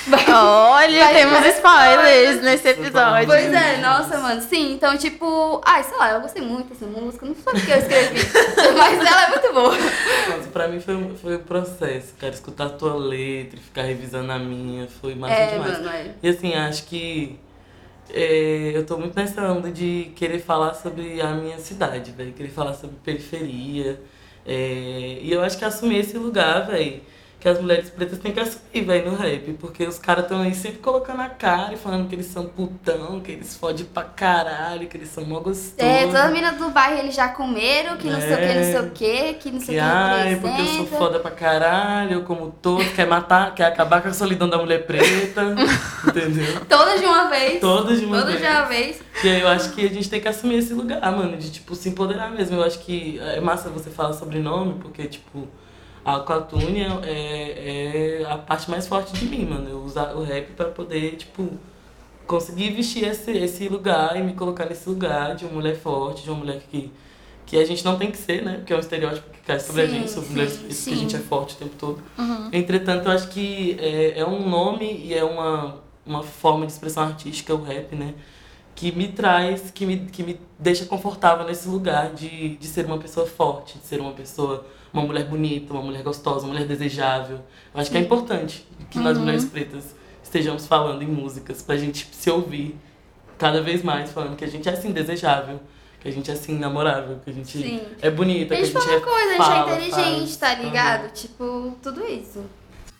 Vai, 0.07 0.25
Olha, 0.31 1.05
vai, 1.05 1.13
temos 1.13 1.39
vai, 1.39 1.49
spoilers 1.49 2.41
nesse 2.41 2.67
episódio. 2.69 3.27
Pois 3.27 3.51
é, 3.51 3.77
nossa, 3.77 4.19
mano. 4.19 4.41
Sim, 4.41 4.73
então, 4.73 4.97
tipo, 4.97 5.61
ai, 5.65 5.83
sei 5.83 5.97
lá, 5.97 6.11
eu 6.11 6.21
gostei 6.21 6.43
muito 6.43 6.69
dessa 6.69 6.85
música. 6.85 7.25
Não 7.25 7.33
foi 7.33 7.53
porque 7.53 7.71
eu 7.71 7.77
escrevi, 7.77 8.19
mas 8.77 8.99
ela 8.99 9.23
é 9.23 9.29
muito 9.29 9.53
boa. 9.53 9.75
Nossa, 9.75 10.49
pra 10.51 10.67
mim 10.67 10.79
foi, 10.79 11.15
foi 11.21 11.37
um 11.37 11.43
processo, 11.43 12.13
cara. 12.19 12.33
Escutar 12.33 12.67
a 12.67 12.69
tua 12.69 12.95
letra, 12.95 13.59
ficar 13.59 13.83
revisando 13.83 14.31
a 14.31 14.37
minha, 14.37 14.87
foi 14.87 15.15
massa 15.15 15.33
é, 15.33 15.53
demais. 15.53 15.71
Mano, 15.79 15.89
é. 15.89 16.11
E 16.21 16.29
assim, 16.29 16.53
acho 16.53 16.85
que 16.85 17.39
é, 18.09 18.71
eu 18.75 18.85
tô 18.85 18.97
muito 18.97 19.15
nessa 19.15 19.41
onda 19.51 19.71
de 19.71 20.11
querer 20.15 20.39
falar 20.39 20.73
sobre 20.73 21.21
a 21.21 21.33
minha 21.33 21.57
cidade, 21.59 22.11
velho. 22.11 22.33
Querer 22.33 22.49
falar 22.49 22.73
sobre 22.73 22.95
periferia. 23.03 23.99
É, 24.45 25.19
e 25.21 25.31
eu 25.31 25.41
acho 25.41 25.57
que 25.57 25.65
assumir 25.65 25.99
esse 25.99 26.17
lugar, 26.17 26.67
velho 26.67 27.01
que 27.45 27.49
as 27.49 27.61
mulheres 27.61 27.91
pretas 27.91 28.17
têm 28.17 28.31
que 28.31 28.39
assumir, 28.39 28.81
velho, 28.81 29.11
no 29.11 29.17
rap. 29.17 29.53
Porque 29.59 29.85
os 29.85 29.99
caras 29.99 30.23
estão 30.23 30.41
aí 30.41 30.55
sempre 30.55 30.79
colocando 30.79 31.21
a 31.21 31.29
cara 31.29 31.75
e 31.75 31.77
falando 31.77 32.09
que 32.09 32.15
eles 32.15 32.25
são 32.25 32.47
putão, 32.47 33.19
que 33.19 33.33
eles 33.33 33.55
fodem 33.55 33.85
pra 33.85 34.01
caralho, 34.01 34.87
que 34.87 34.97
eles 34.97 35.09
são 35.09 35.23
mó 35.23 35.39
gostosos. 35.39 35.75
É, 35.77 36.07
todas 36.07 36.21
as 36.21 36.31
meninas 36.31 36.57
do 36.57 36.71
bairro 36.71 36.97
eles 36.97 37.13
já 37.13 37.29
comeram, 37.29 37.97
que 37.97 38.09
não 38.09 38.17
é, 38.17 38.21
sei 38.21 38.33
o 38.33 38.37
que, 38.37 38.53
não 38.55 38.63
sei 38.63 38.79
o 38.79 38.89
que, 38.89 39.33
que 39.33 39.51
não 39.51 39.59
sei 39.59 39.75
o 39.75 39.77
que. 39.77 39.85
Ai, 39.85 40.39
porque 40.41 40.61
eu 40.61 40.65
sou 40.65 40.85
foda 40.87 41.19
pra 41.19 41.29
caralho, 41.29 42.13
eu 42.13 42.23
como 42.23 42.49
todo, 42.49 42.83
quer 42.95 43.05
matar, 43.05 43.53
quer 43.53 43.65
acabar 43.65 44.01
com 44.01 44.07
a 44.07 44.13
solidão 44.13 44.49
da 44.49 44.57
mulher 44.57 44.87
preta. 44.87 45.43
entendeu? 46.09 46.65
Todas 46.67 46.99
de 46.99 47.05
uma 47.05 47.29
vez. 47.29 47.59
Todas 47.59 47.99
de 47.99 48.05
uma 48.07 48.21
Todas 48.21 48.39
vez. 48.39 48.43
de 48.43 48.57
uma 48.57 48.65
vez. 48.65 49.01
E 49.23 49.29
aí 49.29 49.41
eu 49.41 49.47
acho 49.49 49.71
que 49.71 49.85
a 49.85 49.89
gente 49.89 50.09
tem 50.09 50.19
que 50.19 50.27
assumir 50.27 50.55
esse 50.55 50.73
lugar, 50.73 50.99
mano, 51.11 51.37
de 51.37 51.51
tipo 51.51 51.75
se 51.75 51.89
empoderar 51.89 52.31
mesmo. 52.31 52.57
Eu 52.57 52.63
acho 52.63 52.79
que 52.79 53.19
é 53.19 53.39
massa 53.39 53.69
você 53.69 53.91
falar 53.91 54.13
sobre 54.13 54.39
nome, 54.39 54.79
porque, 54.81 55.05
tipo 55.05 55.47
a 56.05 56.19
Quatune 56.19 56.81
é, 57.03 58.21
é 58.21 58.25
a 58.29 58.37
parte 58.37 58.69
mais 58.69 58.87
forte 58.87 59.11
de 59.13 59.25
mim, 59.25 59.43
mano. 59.43 59.67
Eu 59.67 59.81
usar 59.83 60.15
o 60.15 60.23
rap 60.23 60.51
para 60.51 60.69
poder, 60.69 61.15
tipo, 61.15 61.49
conseguir 62.27 62.69
vestir 62.71 63.05
esse, 63.05 63.31
esse 63.31 63.67
lugar 63.67 64.15
e 64.15 64.21
me 64.21 64.33
colocar 64.33 64.65
nesse 64.65 64.87
lugar 64.87 65.35
de 65.35 65.45
uma 65.45 65.55
mulher 65.55 65.75
forte, 65.75 66.23
de 66.23 66.29
uma 66.29 66.37
mulher 66.37 66.61
que, 66.69 66.91
que 67.47 67.57
a 67.57 67.65
gente 67.65 67.83
não 67.83 67.97
tem 67.97 68.11
que 68.11 68.19
ser, 68.19 68.43
né? 68.43 68.57
Porque 68.57 68.71
é 68.71 68.75
um 68.75 68.79
estereótipo 68.79 69.31
que 69.31 69.39
cai 69.39 69.59
sobre 69.59 69.87
sim, 69.87 69.95
a 69.95 69.99
gente, 69.99 70.11
sobre 70.11 70.29
mulheres 70.29 70.57
que 70.57 70.93
a 70.93 70.95
gente 70.95 71.15
é 71.15 71.19
forte 71.19 71.55
o 71.55 71.57
tempo 71.57 71.75
todo. 71.75 71.99
Uhum. 72.19 72.49
Entretanto, 72.53 73.07
eu 73.07 73.11
acho 73.11 73.27
que 73.29 73.75
é, 73.79 74.19
é 74.19 74.25
um 74.25 74.47
nome 74.47 74.85
e 74.85 75.11
é 75.11 75.23
uma, 75.23 75.81
uma 76.05 76.21
forma 76.21 76.67
de 76.67 76.71
expressão 76.71 77.03
artística, 77.03 77.51
o 77.53 77.63
rap, 77.63 77.95
né? 77.95 78.13
Que 78.75 78.91
me 78.91 79.07
traz, 79.07 79.71
que 79.71 79.85
me, 79.85 79.97
que 79.99 80.21
me 80.21 80.39
deixa 80.59 80.85
confortável 80.85 81.45
nesse 81.45 81.67
lugar 81.67 82.13
de, 82.13 82.57
de 82.57 82.67
ser 82.67 82.85
uma 82.85 82.97
pessoa 82.97 83.25
forte, 83.25 83.79
de 83.79 83.85
ser 83.85 84.01
uma 84.01 84.11
pessoa 84.11 84.65
uma 84.91 85.03
mulher 85.05 85.25
bonita, 85.25 85.73
uma 85.73 85.81
mulher 85.81 86.03
gostosa, 86.03 86.45
uma 86.45 86.53
mulher 86.53 86.65
desejável. 86.67 87.41
Eu 87.73 87.81
acho 87.81 87.91
que 87.91 87.97
é 87.97 87.99
importante 87.99 88.65
que 88.89 88.97
uhum. 88.97 89.03
nós 89.03 89.17
mulheres 89.17 89.45
pretas 89.45 89.95
estejamos 90.23 90.65
falando 90.65 91.01
em 91.01 91.07
músicas 91.07 91.61
pra 91.61 91.75
gente 91.75 92.07
se 92.11 92.29
ouvir 92.29 92.77
cada 93.37 93.61
vez 93.61 93.83
mais 93.83 94.11
falando 94.11 94.35
que 94.35 94.45
a 94.45 94.47
gente 94.47 94.67
é 94.69 94.71
assim 94.71 94.91
desejável, 94.91 95.59
que 95.99 96.07
a 96.07 96.11
gente 96.11 96.31
é 96.31 96.33
assim 96.33 96.57
namorável, 96.57 97.19
que 97.23 97.29
a 97.29 97.33
gente 97.33 97.57
Sim. 97.57 97.81
é 98.01 98.09
bonita, 98.09 98.53
a 98.53 98.57
gente 98.57 98.71
que 98.71 98.77
a 98.77 98.81
gente 98.81 98.93
é 98.93 98.99
coisa, 98.99 99.43
a 99.43 99.43
gente 99.43 99.51
é 99.51 99.75
inteligente, 99.75 100.17
faz. 100.17 100.37
tá 100.37 100.55
ligado? 100.55 101.03
Uhum. 101.03 101.09
Tipo, 101.09 101.77
tudo 101.81 102.05
isso. 102.05 102.45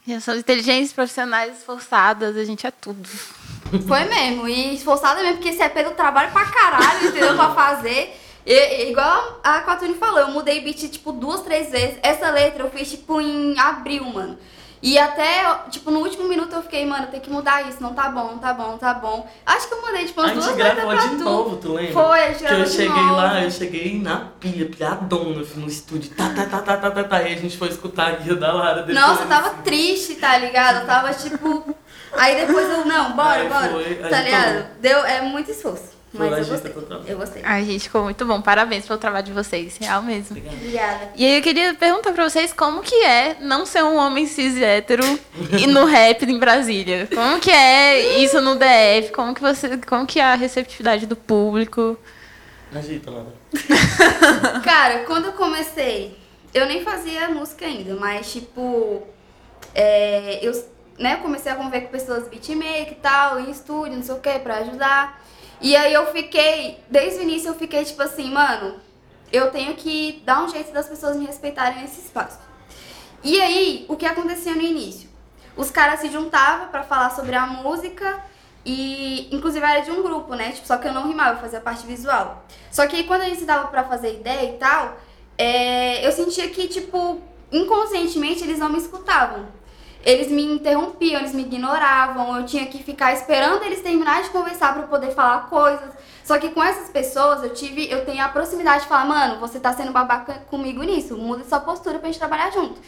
Já 0.08 0.20
somos 0.20 0.41
inteligentes, 0.41 0.94
profissionais, 0.94 1.58
esforçadas, 1.58 2.36
a 2.36 2.44
gente 2.44 2.67
é 2.67 2.72
tudo. 2.72 3.10
Foi 3.88 4.03
mesmo, 4.05 4.48
e 4.48 4.75
esforçada 4.75 5.22
mesmo, 5.22 5.36
porque 5.38 5.50
esse 5.50 5.62
é 5.62 5.69
pelo 5.69 5.91
trabalho 5.91 6.31
pra 6.31 6.45
caralho, 6.45 7.07
entendeu? 7.07 7.36
pra 7.36 7.50
fazer. 7.50 8.19
E, 8.45 8.89
igual 8.91 9.39
a 9.43 9.62
Quatune 9.62 9.95
falou, 9.95 10.19
eu 10.19 10.29
mudei 10.29 10.62
beat, 10.62 10.88
tipo, 10.89 11.12
duas, 11.12 11.41
três 11.41 11.72
vezes. 11.72 11.98
Essa 12.03 12.29
letra 12.29 12.63
eu 12.63 12.69
fiz, 12.69 12.91
tipo, 12.91 13.19
em 13.19 13.57
abril, 13.57 14.03
mano. 14.05 14.38
E 14.84 15.00
até, 15.00 15.43
tipo, 15.72 15.89
no 15.89 16.00
último 16.01 16.27
minuto 16.27 16.53
eu 16.53 16.62
fiquei, 16.62 16.86
mano, 16.86 17.07
tem 17.07 17.19
que 17.19 17.29
mudar 17.31 17.67
isso, 17.67 17.81
não 17.81 17.95
tá 17.95 18.07
bom, 18.07 18.27
não 18.27 18.38
tá 18.38 18.53
bom, 18.53 18.67
não 18.67 18.77
tá 18.77 18.93
bom. 18.93 19.27
Acho 19.43 19.67
que 19.67 19.74
eu 19.74 19.81
mudei, 19.81 20.05
tipo, 20.05 20.22
umas 20.22 20.34
duas 20.34 20.45
vezes. 20.45 20.62
A 20.62 20.75
gente 20.75 20.75
gravou 20.86 21.10
de 21.10 21.24
novo, 21.24 21.55
tu 21.57 21.74
lembra? 21.74 21.93
Foi, 21.93 22.24
a 22.24 22.27
gente 22.34 22.45
Que 22.45 22.53
eu 22.53 22.67
cheguei 22.67 22.89
novo. 23.03 23.15
lá, 23.15 23.43
eu 23.43 23.50
cheguei 23.50 24.00
na 24.00 24.17
pilha, 24.39 24.69
pilhadona, 24.69 25.43
no 25.55 25.67
estúdio, 25.67 26.12
tá, 26.15 26.29
tá, 26.36 26.45
tá, 26.45 26.60
tá, 26.62 26.77
tá, 26.77 26.91
tá, 26.91 27.03
tá. 27.03 27.24
E 27.24 27.34
a 27.34 27.38
gente 27.38 27.57
foi 27.57 27.69
escutar 27.69 28.10
a 28.10 28.12
guia 28.17 28.36
da 28.36 28.53
Lara 28.53 28.84
depois. 28.84 28.95
Nossa, 28.95 29.24
eu 29.24 29.27
tava 29.27 29.50
triste, 29.63 30.15
tá 30.15 30.38
ligado? 30.38 30.81
Eu 30.81 30.86
tava, 30.86 31.12
tipo... 31.15 31.75
Aí 32.17 32.45
depois 32.45 32.69
eu, 32.69 32.86
não, 32.86 33.15
bora, 33.15 33.41
Aí 33.41 33.50
bora. 33.50 33.69
Foi, 33.69 33.95
tá 33.95 34.22
ligado? 34.22 34.67
Deu, 34.79 35.05
é 35.05 35.22
muito 35.22 35.51
esforço. 35.51 35.95
Mas 36.17 36.38
eu 36.38 36.45
gostei. 36.45 36.74
Eu 37.07 37.17
gostei. 37.17 37.41
Ai, 37.43 37.65
gente, 37.65 37.81
ficou 37.81 38.03
muito 38.03 38.25
bom. 38.25 38.41
Parabéns 38.41 38.86
pelo 38.86 38.98
trabalho 38.98 39.25
de 39.25 39.34
vocês. 39.34 39.77
Real 39.77 40.01
mesmo. 40.01 40.38
Obrigada. 40.38 41.12
E 41.15 41.25
aí 41.25 41.38
eu 41.38 41.41
queria 41.41 41.74
perguntar 41.74 42.13
pra 42.13 42.27
vocês 42.27 42.53
como 42.53 42.81
que 42.81 42.95
é 43.03 43.38
não 43.41 43.65
ser 43.65 43.84
um 43.84 43.98
homem 43.98 44.25
cis 44.25 44.55
hétero 44.57 45.03
e 45.57 45.67
no 45.67 45.84
rap 45.86 46.24
em 46.24 46.39
Brasília. 46.39 47.07
Como 47.13 47.39
que 47.39 47.51
é 47.51 48.17
isso 48.19 48.39
no 48.41 48.55
DF? 48.55 49.12
Como 49.13 49.34
que 49.36 49.41
você. 49.41 49.77
Como 49.77 50.05
que 50.05 50.19
é 50.19 50.24
a 50.24 50.36
receptividade 50.36 51.05
do 51.05 51.15
público? 51.15 51.98
Agita, 52.74 53.12
Lara. 53.12 53.34
Cara, 54.63 55.00
quando 55.05 55.25
eu 55.25 55.34
comecei, 55.34 56.17
eu 56.53 56.65
nem 56.65 56.84
fazia 56.84 57.29
música 57.29 57.65
ainda, 57.65 57.95
mas 57.95 58.31
tipo. 58.31 59.03
É, 59.74 60.39
eu 60.41 60.53
né, 60.97 61.17
comecei 61.17 61.51
a 61.51 61.55
conviver 61.55 61.81
com 61.81 61.87
pessoas 61.89 62.27
beatmaker 62.27 62.91
e 62.91 62.95
tal, 62.95 63.39
em 63.39 63.51
estúdio, 63.51 63.95
não 63.95 64.03
sei 64.03 64.15
o 64.15 64.19
que, 64.19 64.39
pra 64.39 64.57
ajudar. 64.57 65.21
E 65.61 65.75
aí 65.75 65.93
eu 65.93 66.05
fiquei, 66.07 66.79
desde 66.89 67.19
o 67.19 67.23
início 67.23 67.49
eu 67.49 67.55
fiquei 67.55 67.83
tipo 67.83 68.01
assim, 68.01 68.31
mano, 68.31 68.79
eu 69.31 69.51
tenho 69.51 69.73
que 69.75 70.21
dar 70.25 70.43
um 70.43 70.49
jeito 70.49 70.71
das 70.71 70.87
pessoas 70.87 71.15
me 71.17 71.25
respeitarem 71.25 71.81
nesse 71.81 72.01
espaço. 72.01 72.39
E 73.23 73.41
aí, 73.41 73.85
o 73.89 73.95
que 73.95 74.05
acontecia 74.05 74.53
no 74.53 74.61
início? 74.61 75.09
Os 75.57 75.71
caras 75.71 75.99
se 75.99 76.09
juntavam 76.09 76.67
para 76.67 76.83
falar 76.83 77.09
sobre 77.11 77.35
a 77.35 77.45
música 77.45 78.23
e, 78.63 79.27
inclusive, 79.35 79.65
era 79.65 79.79
de 79.79 79.91
um 79.91 80.03
grupo, 80.03 80.35
né? 80.35 80.51
Tipo, 80.51 80.67
só 80.67 80.77
que 80.77 80.87
eu 80.87 80.93
não 80.93 81.07
rimava, 81.07 81.37
eu 81.37 81.41
fazia 81.41 81.59
parte 81.59 81.87
visual. 81.87 82.45
Só 82.71 82.85
que 82.85 82.97
aí, 82.97 83.03
quando 83.05 83.21
a 83.21 83.25
gente 83.25 83.43
dava 83.45 83.67
pra 83.67 83.83
fazer 83.83 84.13
ideia 84.13 84.51
e 84.51 84.57
tal, 84.57 84.97
é, 85.37 86.05
eu 86.05 86.11
sentia 86.11 86.49
que, 86.49 86.67
tipo, 86.67 87.19
inconscientemente 87.51 88.43
eles 88.43 88.59
não 88.59 88.69
me 88.69 88.77
escutavam 88.77 89.47
eles 90.05 90.29
me 90.29 90.43
interrompiam, 90.43 91.19
eles 91.19 91.33
me 91.33 91.41
ignoravam, 91.41 92.38
eu 92.38 92.45
tinha 92.45 92.67
que 92.67 92.83
ficar 92.83 93.12
esperando 93.13 93.63
eles 93.63 93.81
terminarem 93.81 94.24
de 94.24 94.29
conversar 94.29 94.74
para 94.75 94.83
poder 94.83 95.12
falar 95.12 95.50
coisas. 95.50 95.89
Só 96.24 96.38
que 96.38 96.50
com 96.50 96.63
essas 96.63 96.89
pessoas 96.89 97.43
eu 97.43 97.53
tive, 97.53 97.91
eu 97.91 98.05
tenho 98.05 98.24
a 98.24 98.29
proximidade 98.29 98.83
de 98.83 98.88
falar, 98.88 99.05
mano, 99.05 99.39
você 99.39 99.59
tá 99.59 99.74
sendo 99.74 99.91
babaca 99.91 100.45
comigo 100.47 100.83
nisso, 100.83 101.17
muda 101.17 101.43
sua 101.43 101.59
postura 101.59 101.97
pra 101.97 102.07
gente 102.07 102.19
trabalhar 102.19 102.51
junto. 102.51 102.79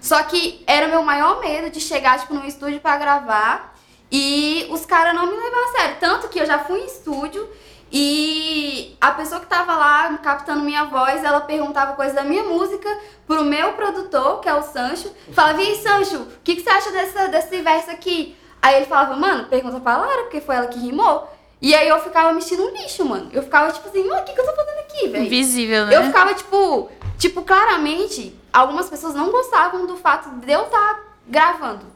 Só 0.00 0.22
que 0.22 0.62
era 0.66 0.86
o 0.86 0.90
meu 0.90 1.02
maior 1.02 1.40
medo 1.40 1.70
de 1.70 1.80
chegar, 1.80 2.20
tipo, 2.20 2.34
num 2.34 2.44
estúdio 2.44 2.80
para 2.80 2.98
gravar 2.98 3.74
e 4.12 4.66
os 4.70 4.84
caras 4.84 5.14
não 5.14 5.26
me 5.26 5.32
levar 5.32 5.64
a 5.64 5.78
sério. 5.78 5.96
Tanto 5.98 6.28
que 6.28 6.38
eu 6.38 6.46
já 6.46 6.58
fui 6.58 6.80
em 6.80 6.86
estúdio 6.86 7.48
e 7.90 8.96
a 9.00 9.12
pessoa 9.12 9.40
que 9.40 9.46
tava 9.46 9.74
lá 9.76 10.18
captando 10.18 10.64
minha 10.64 10.84
voz, 10.84 11.22
ela 11.22 11.40
perguntava 11.40 11.94
coisas 11.94 12.14
da 12.14 12.24
minha 12.24 12.42
música 12.42 12.88
pro 13.26 13.44
meu 13.44 13.72
produtor, 13.74 14.40
que 14.40 14.48
é 14.48 14.54
o 14.54 14.62
Sancho. 14.62 15.10
Falava, 15.32 15.62
e 15.62 15.68
aí, 15.68 15.76
Sancho, 15.76 16.22
o 16.22 16.28
que, 16.42 16.56
que 16.56 16.62
você 16.62 16.70
acha 16.70 16.90
dessa, 16.90 17.28
desse 17.28 17.62
verso 17.62 17.90
aqui? 17.90 18.36
Aí 18.60 18.76
ele 18.76 18.86
falava, 18.86 19.14
mano, 19.14 19.44
pergunta 19.44 19.78
pra 19.78 19.96
Lara, 19.96 20.22
porque 20.22 20.40
foi 20.40 20.56
ela 20.56 20.66
que 20.66 20.78
rimou. 20.78 21.32
E 21.62 21.74
aí 21.74 21.88
eu 21.88 21.98
ficava 22.00 22.32
mexendo 22.32 22.64
no 22.64 22.70
lixo, 22.70 23.04
mano. 23.04 23.30
Eu 23.32 23.42
ficava 23.42 23.72
tipo 23.72 23.88
assim, 23.88 24.00
o 24.00 24.24
que, 24.24 24.32
que 24.32 24.40
eu 24.40 24.46
tô 24.46 24.52
fazendo 24.52 24.78
aqui, 24.80 25.08
velho? 25.08 25.24
Invisível, 25.24 25.86
né? 25.86 25.96
Eu 25.96 26.02
ficava 26.04 26.34
tipo, 26.34 26.90
tipo, 27.16 27.42
claramente, 27.42 28.38
algumas 28.52 28.90
pessoas 28.90 29.14
não 29.14 29.30
gostavam 29.30 29.86
do 29.86 29.96
fato 29.96 30.28
de 30.30 30.52
eu 30.52 30.64
estar 30.64 30.94
tá 30.94 31.00
gravando. 31.26 31.86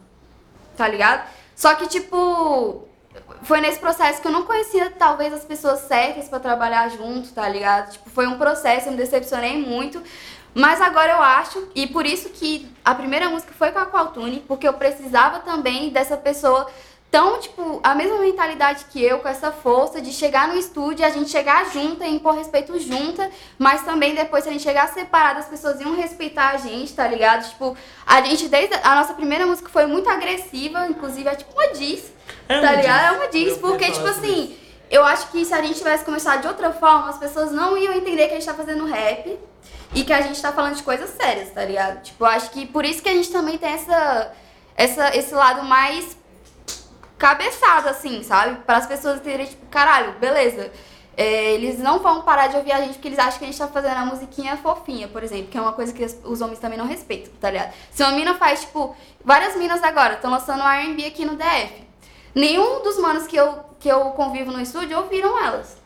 Tá 0.76 0.88
ligado? 0.88 1.28
Só 1.54 1.74
que, 1.74 1.88
tipo, 1.88 2.88
foi 3.42 3.60
nesse 3.60 3.78
processo 3.78 4.20
que 4.20 4.28
eu 4.28 4.32
não 4.32 4.44
conhecia 4.44 4.90
talvez 4.90 5.32
as 5.32 5.44
pessoas 5.44 5.80
certas 5.80 6.28
para 6.28 6.40
trabalhar 6.40 6.88
junto, 6.90 7.32
tá 7.32 7.48
ligado? 7.48 7.92
Tipo, 7.92 8.10
foi 8.10 8.26
um 8.26 8.38
processo, 8.38 8.88
eu 8.88 8.92
me 8.92 8.98
decepcionei 8.98 9.58
muito. 9.58 10.02
Mas 10.52 10.80
agora 10.80 11.12
eu 11.12 11.22
acho, 11.22 11.68
e 11.74 11.86
por 11.86 12.04
isso 12.04 12.28
que 12.30 12.68
a 12.84 12.94
primeira 12.94 13.28
música 13.28 13.52
foi 13.56 13.70
com 13.70 13.78
a 13.78 13.86
Qualtune, 13.86 14.42
porque 14.48 14.66
eu 14.66 14.72
precisava 14.72 15.38
também 15.38 15.90
dessa 15.90 16.16
pessoa 16.16 16.68
tão, 17.10 17.40
tipo, 17.40 17.80
a 17.82 17.94
mesma 17.94 18.18
mentalidade 18.18 18.84
que 18.90 19.02
eu, 19.02 19.18
com 19.18 19.28
essa 19.28 19.50
força 19.50 20.00
de 20.00 20.12
chegar 20.12 20.46
no 20.46 20.56
estúdio, 20.56 21.04
a 21.04 21.10
gente 21.10 21.28
chegar 21.28 21.70
junta 21.70 22.06
e 22.06 22.14
impor 22.14 22.34
respeito 22.34 22.78
junta, 22.78 23.28
mas 23.58 23.82
também 23.82 24.14
depois, 24.14 24.44
se 24.44 24.50
a 24.50 24.52
gente 24.52 24.62
chegar 24.62 24.88
separado, 24.88 25.40
as 25.40 25.48
pessoas 25.48 25.80
iam 25.80 25.96
respeitar 25.96 26.50
a 26.50 26.56
gente, 26.56 26.92
tá 26.94 27.06
ligado? 27.08 27.48
Tipo, 27.48 27.76
a 28.06 28.20
gente, 28.22 28.48
desde 28.48 28.74
a 28.74 28.94
nossa 28.94 29.12
primeira 29.14 29.44
música 29.44 29.68
foi 29.68 29.86
muito 29.86 30.08
agressiva, 30.08 30.86
inclusive 30.86 31.28
é 31.28 31.34
tipo 31.34 31.52
uma 31.52 31.68
diss, 31.72 32.12
é 32.48 32.60
tá 32.60 32.72
ligado? 32.72 33.14
É 33.14 33.18
uma 33.18 33.28
diz, 33.28 33.58
porque, 33.58 33.90
tipo 33.90 34.06
assim, 34.06 34.56
eu 34.88 35.04
acho 35.04 35.28
que 35.32 35.44
se 35.44 35.52
a 35.52 35.60
gente 35.60 35.78
tivesse 35.78 36.04
começado 36.04 36.42
de 36.42 36.46
outra 36.46 36.72
forma, 36.72 37.08
as 37.08 37.18
pessoas 37.18 37.50
não 37.50 37.76
iam 37.76 37.92
entender 37.92 38.28
que 38.28 38.34
a 38.34 38.36
gente 38.36 38.46
tá 38.46 38.54
fazendo 38.54 38.84
rap 38.84 39.36
e 39.92 40.04
que 40.04 40.12
a 40.12 40.20
gente 40.20 40.40
tá 40.40 40.52
falando 40.52 40.76
de 40.76 40.82
coisas 40.84 41.10
sérias, 41.10 41.50
tá 41.50 41.64
ligado? 41.64 42.02
Tipo, 42.02 42.24
eu 42.24 42.28
acho 42.28 42.50
que 42.50 42.66
por 42.66 42.84
isso 42.84 43.02
que 43.02 43.08
a 43.08 43.14
gente 43.14 43.30
também 43.30 43.58
tem 43.58 43.72
essa, 43.72 44.32
essa, 44.76 45.16
esse 45.16 45.34
lado 45.34 45.64
mais 45.64 46.19
cabeçado, 47.20 47.90
assim, 47.90 48.22
sabe? 48.22 48.56
Para 48.64 48.78
as 48.78 48.86
pessoas 48.86 49.18
entenderem, 49.18 49.46
tipo, 49.46 49.66
caralho, 49.66 50.12
beleza. 50.14 50.72
É, 51.14 51.52
eles 51.52 51.78
não 51.78 51.98
vão 51.98 52.22
parar 52.22 52.46
de 52.46 52.56
ouvir 52.56 52.72
a 52.72 52.80
gente 52.80 52.94
porque 52.94 53.08
eles 53.08 53.18
acham 53.18 53.38
que 53.38 53.44
a 53.44 53.46
gente 53.46 53.58
tá 53.58 53.68
fazendo 53.68 53.98
a 53.98 54.06
musiquinha 54.06 54.56
fofinha, 54.56 55.06
por 55.06 55.22
exemplo, 55.22 55.48
que 55.48 55.58
é 55.58 55.60
uma 55.60 55.74
coisa 55.74 55.92
que 55.92 56.02
os 56.24 56.40
homens 56.40 56.58
também 56.58 56.78
não 56.78 56.86
respeitam, 56.86 57.30
tá 57.38 57.50
ligado? 57.50 57.74
Se 57.90 58.02
uma 58.02 58.12
mina 58.12 58.34
faz, 58.34 58.62
tipo, 58.62 58.96
várias 59.22 59.54
minas 59.54 59.82
agora 59.82 60.14
estão 60.14 60.30
lançando 60.30 60.62
RB 60.62 61.04
aqui 61.04 61.26
no 61.26 61.36
DF. 61.36 61.84
Nenhum 62.34 62.82
dos 62.82 62.98
manos 62.98 63.26
que 63.26 63.36
eu, 63.36 63.66
que 63.78 63.88
eu 63.88 64.00
convivo 64.12 64.50
no 64.50 64.60
estúdio 64.60 64.96
ouviram 64.96 65.38
elas. 65.44 65.76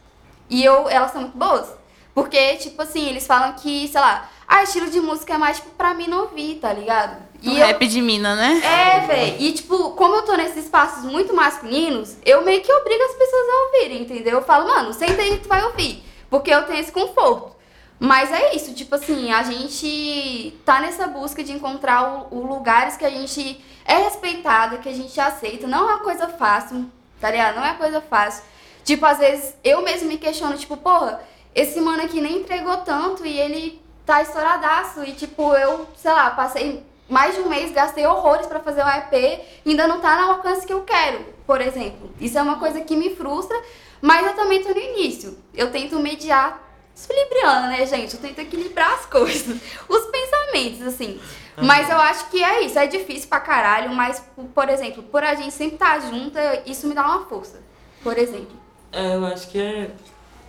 E 0.49 0.65
eu, 0.65 0.89
elas 0.89 1.11
são 1.11 1.23
muito 1.23 1.37
boas. 1.37 1.69
Porque, 2.15 2.57
tipo 2.59 2.81
assim, 2.81 3.09
eles 3.09 3.27
falam 3.27 3.55
que, 3.55 3.89
sei 3.89 4.01
lá, 4.01 4.31
ah, 4.47 4.63
estilo 4.63 4.89
de 4.89 5.01
música 5.01 5.35
é 5.35 5.39
mais, 5.39 5.57
tipo, 5.57 5.71
pra 5.71 5.95
mim 5.95 6.07
não 6.07 6.23
ouvir, 6.23 6.61
tá 6.61 6.73
ligado? 6.73 7.34
E 7.45 7.51
o 7.51 7.59
eu... 7.59 7.67
rap 7.67 7.87
de 7.87 8.01
mina, 8.01 8.35
né? 8.35 8.61
É, 8.65 9.07
velho. 9.07 9.37
E, 9.39 9.53
tipo, 9.53 9.91
como 9.91 10.17
eu 10.17 10.23
tô 10.23 10.35
nesses 10.37 10.65
espaços 10.65 11.05
muito 11.05 11.35
masculinos, 11.35 12.17
eu 12.25 12.43
meio 12.43 12.63
que 12.63 12.73
obrigo 12.73 13.03
as 13.03 13.15
pessoas 13.15 13.49
a 13.49 13.63
ouvirem, 13.67 14.03
entendeu? 14.03 14.39
Eu 14.39 14.43
falo, 14.43 14.67
mano, 14.67 14.93
senta 14.93 15.21
aí 15.21 15.33
que 15.33 15.43
tu 15.45 15.49
vai 15.49 15.63
ouvir. 15.65 16.03
Porque 16.31 16.51
eu 16.51 16.63
tenho 16.63 16.81
esse 16.81 16.91
conforto. 16.91 17.55
Mas 17.99 18.33
é 18.33 18.55
isso, 18.55 18.75
tipo 18.75 18.95
assim, 18.95 19.31
a 19.31 19.43
gente 19.43 20.59
tá 20.65 20.81
nessa 20.81 21.07
busca 21.07 21.45
de 21.45 21.53
encontrar 21.53 22.29
o, 22.31 22.39
o 22.39 22.47
lugares 22.47 22.97
que 22.97 23.05
a 23.05 23.11
gente 23.11 23.65
é 23.85 23.99
respeitada, 23.99 24.79
que 24.79 24.89
a 24.89 24.93
gente 24.93 25.19
aceita. 25.21 25.67
Não 25.67 25.89
é 25.89 25.95
uma 25.95 26.01
coisa 26.01 26.29
fácil, 26.29 26.91
tá 27.21 27.31
ligado? 27.31 27.57
Não 27.57 27.65
é 27.65 27.75
coisa 27.75 28.01
fácil. 28.01 28.43
Tipo, 28.85 29.07
às 29.07 29.19
vezes 29.19 29.55
eu 29.63 29.83
mesmo 29.83 30.09
me 30.09 30.19
questiono, 30.19 30.57
tipo, 30.57 30.77
porra, 30.77 31.21
esse 31.55 31.81
mano 31.81 32.03
aqui 32.03 32.21
nem 32.21 32.39
entregou 32.39 32.79
tanto 32.79 33.25
e 33.25 33.39
ele 33.39 33.81
tá 34.05 34.21
estouradaço. 34.23 35.05
E, 35.05 35.13
tipo, 35.13 35.55
eu, 35.55 35.87
sei 35.97 36.13
lá, 36.13 36.31
passei 36.31 36.83
mais 37.09 37.35
de 37.35 37.41
um 37.41 37.49
mês, 37.49 37.73
gastei 37.73 38.07
horrores 38.07 38.47
para 38.47 38.61
fazer 38.61 38.83
um 38.83 38.89
EP 38.89 39.41
e 39.65 39.71
ainda 39.71 39.87
não 39.87 40.01
tá 40.01 40.17
no 40.17 40.33
alcance 40.33 40.67
que 40.67 40.73
eu 40.73 40.83
quero, 40.83 41.25
por 41.47 41.61
exemplo. 41.61 42.11
Isso 42.21 42.39
é 42.39 42.43
uma 42.43 42.59
coisa 42.59 42.81
que 42.81 42.97
me 42.97 43.15
frustra, 43.15 43.57
mas 44.01 44.27
eu 44.27 44.35
também 44.35 44.63
tô 44.63 44.71
no 44.71 44.81
início. 44.81 45.39
Eu 45.55 45.71
tento 45.71 45.99
mediar 46.01 46.63
Libriana, 47.11 47.69
né, 47.69 47.85
gente? 47.87 48.15
Eu 48.15 48.21
tento 48.21 48.39
equilibrar 48.39 48.95
as 48.95 49.07
coisas, 49.07 49.61
os 49.89 50.07
pensamentos, 50.07 50.83
assim. 50.83 51.21
Mas 51.57 51.89
eu 51.89 51.97
acho 51.97 52.31
que 52.31 52.43
é 52.43 52.63
isso, 52.63 52.79
é 52.79 52.87
difícil 52.87 53.29
pra 53.29 53.41
caralho, 53.41 53.91
mas, 53.91 54.25
por 54.55 54.69
exemplo, 54.69 55.03
por 55.03 55.23
a 55.23 55.35
gente 55.35 55.53
sempre 55.53 55.75
estar 55.75 56.01
tá 56.01 56.11
junta, 56.11 56.63
isso 56.67 56.87
me 56.87 56.95
dá 56.95 57.03
uma 57.03 57.27
força, 57.27 57.61
por 58.03 58.17
exemplo. 58.19 58.57
É, 58.93 59.15
eu 59.15 59.25
acho 59.27 59.49
que 59.49 59.61
é. 59.61 59.91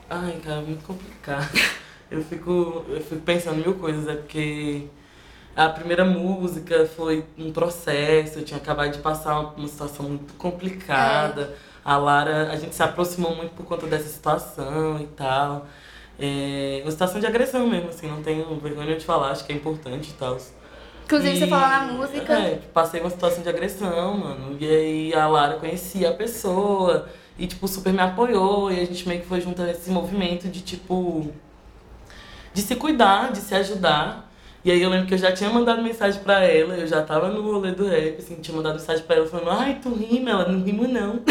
Ai, 0.10 0.40
cara, 0.44 0.62
é 0.62 0.62
muito 0.62 0.86
complicado. 0.86 1.50
Eu 2.12 2.24
fico, 2.24 2.86
eu 2.88 3.02
fico 3.02 3.20
pensando 3.22 3.56
mil 3.56 3.74
coisas, 3.74 4.08
é 4.08 4.16
porque 4.16 4.88
a 5.56 5.70
primeira 5.70 6.04
música 6.04 6.86
foi 6.86 7.24
um 7.38 7.52
processo, 7.52 8.40
eu 8.40 8.44
tinha 8.44 8.60
acabado 8.60 8.92
de 8.92 9.00
passar 9.00 9.40
uma 9.56 9.68
situação 9.68 10.08
muito 10.08 10.34
complicada. 10.34 11.56
É. 11.62 11.76
A 11.86 11.98
Lara, 11.98 12.52
a 12.52 12.56
gente 12.56 12.76
se 12.76 12.82
aproximou 12.82 13.36
muito 13.36 13.54
por 13.54 13.66
conta 13.66 13.86
dessa 13.86 14.10
situação 14.10 15.00
e 15.00 15.06
tal. 15.08 15.68
É 16.20 16.82
uma 16.84 16.92
situação 16.92 17.20
de 17.20 17.28
agressão 17.28 17.68
mesmo, 17.68 17.90
assim, 17.90 18.08
não 18.08 18.24
tenho 18.24 18.60
vergonha 18.60 18.96
de 18.98 19.06
falar, 19.06 19.32
acho 19.32 19.46
que 19.46 19.54
é 19.54 19.56
importante 19.56 20.10
e 20.10 20.14
tal. 20.14 20.38
Inclusive, 21.06 21.36
e, 21.36 21.40
você 21.40 21.48
fala 21.48 21.68
na 21.68 21.94
música. 21.94 22.34
É, 22.34 22.56
passei 22.74 23.00
uma 23.00 23.10
situação 23.10 23.44
de 23.44 23.50
agressão, 23.50 24.18
mano. 24.18 24.58
E 24.60 24.68
aí 24.68 25.14
a 25.14 25.28
Lara 25.28 25.56
conhecia 25.58 26.10
a 26.10 26.14
pessoa 26.14 27.08
e, 27.38 27.46
tipo, 27.46 27.68
super 27.68 27.94
me 27.94 28.02
apoiou. 28.02 28.72
E 28.72 28.80
a 28.80 28.86
gente 28.86 29.08
meio 29.08 29.22
que 29.22 29.28
foi 29.28 29.40
junto 29.40 29.62
nesse 29.62 29.92
movimento 29.92 30.48
de, 30.48 30.62
tipo, 30.62 31.32
de 32.54 32.62
se 32.62 32.76
cuidar, 32.76 33.32
de 33.32 33.38
se 33.38 33.54
ajudar. 33.54 34.25
E 34.66 34.72
aí 34.72 34.82
eu 34.82 34.90
lembro 34.90 35.06
que 35.06 35.14
eu 35.14 35.18
já 35.20 35.32
tinha 35.32 35.48
mandado 35.52 35.84
mensagem 35.84 36.20
pra 36.24 36.44
ela, 36.44 36.74
eu 36.74 36.88
já 36.88 37.00
tava 37.04 37.30
no 37.30 37.44
rolê 37.44 37.72
do 37.72 37.88
rap, 37.88 38.18
assim, 38.18 38.34
tinha 38.42 38.58
mandado 38.58 38.80
mensagem 38.80 39.06
pra 39.06 39.18
ela 39.18 39.28
falando, 39.28 39.52
ai, 39.52 39.78
tu 39.80 39.94
rima, 39.94 40.32
ela 40.32 40.48
não 40.48 40.64
rima 40.64 40.88
não. 40.88 41.20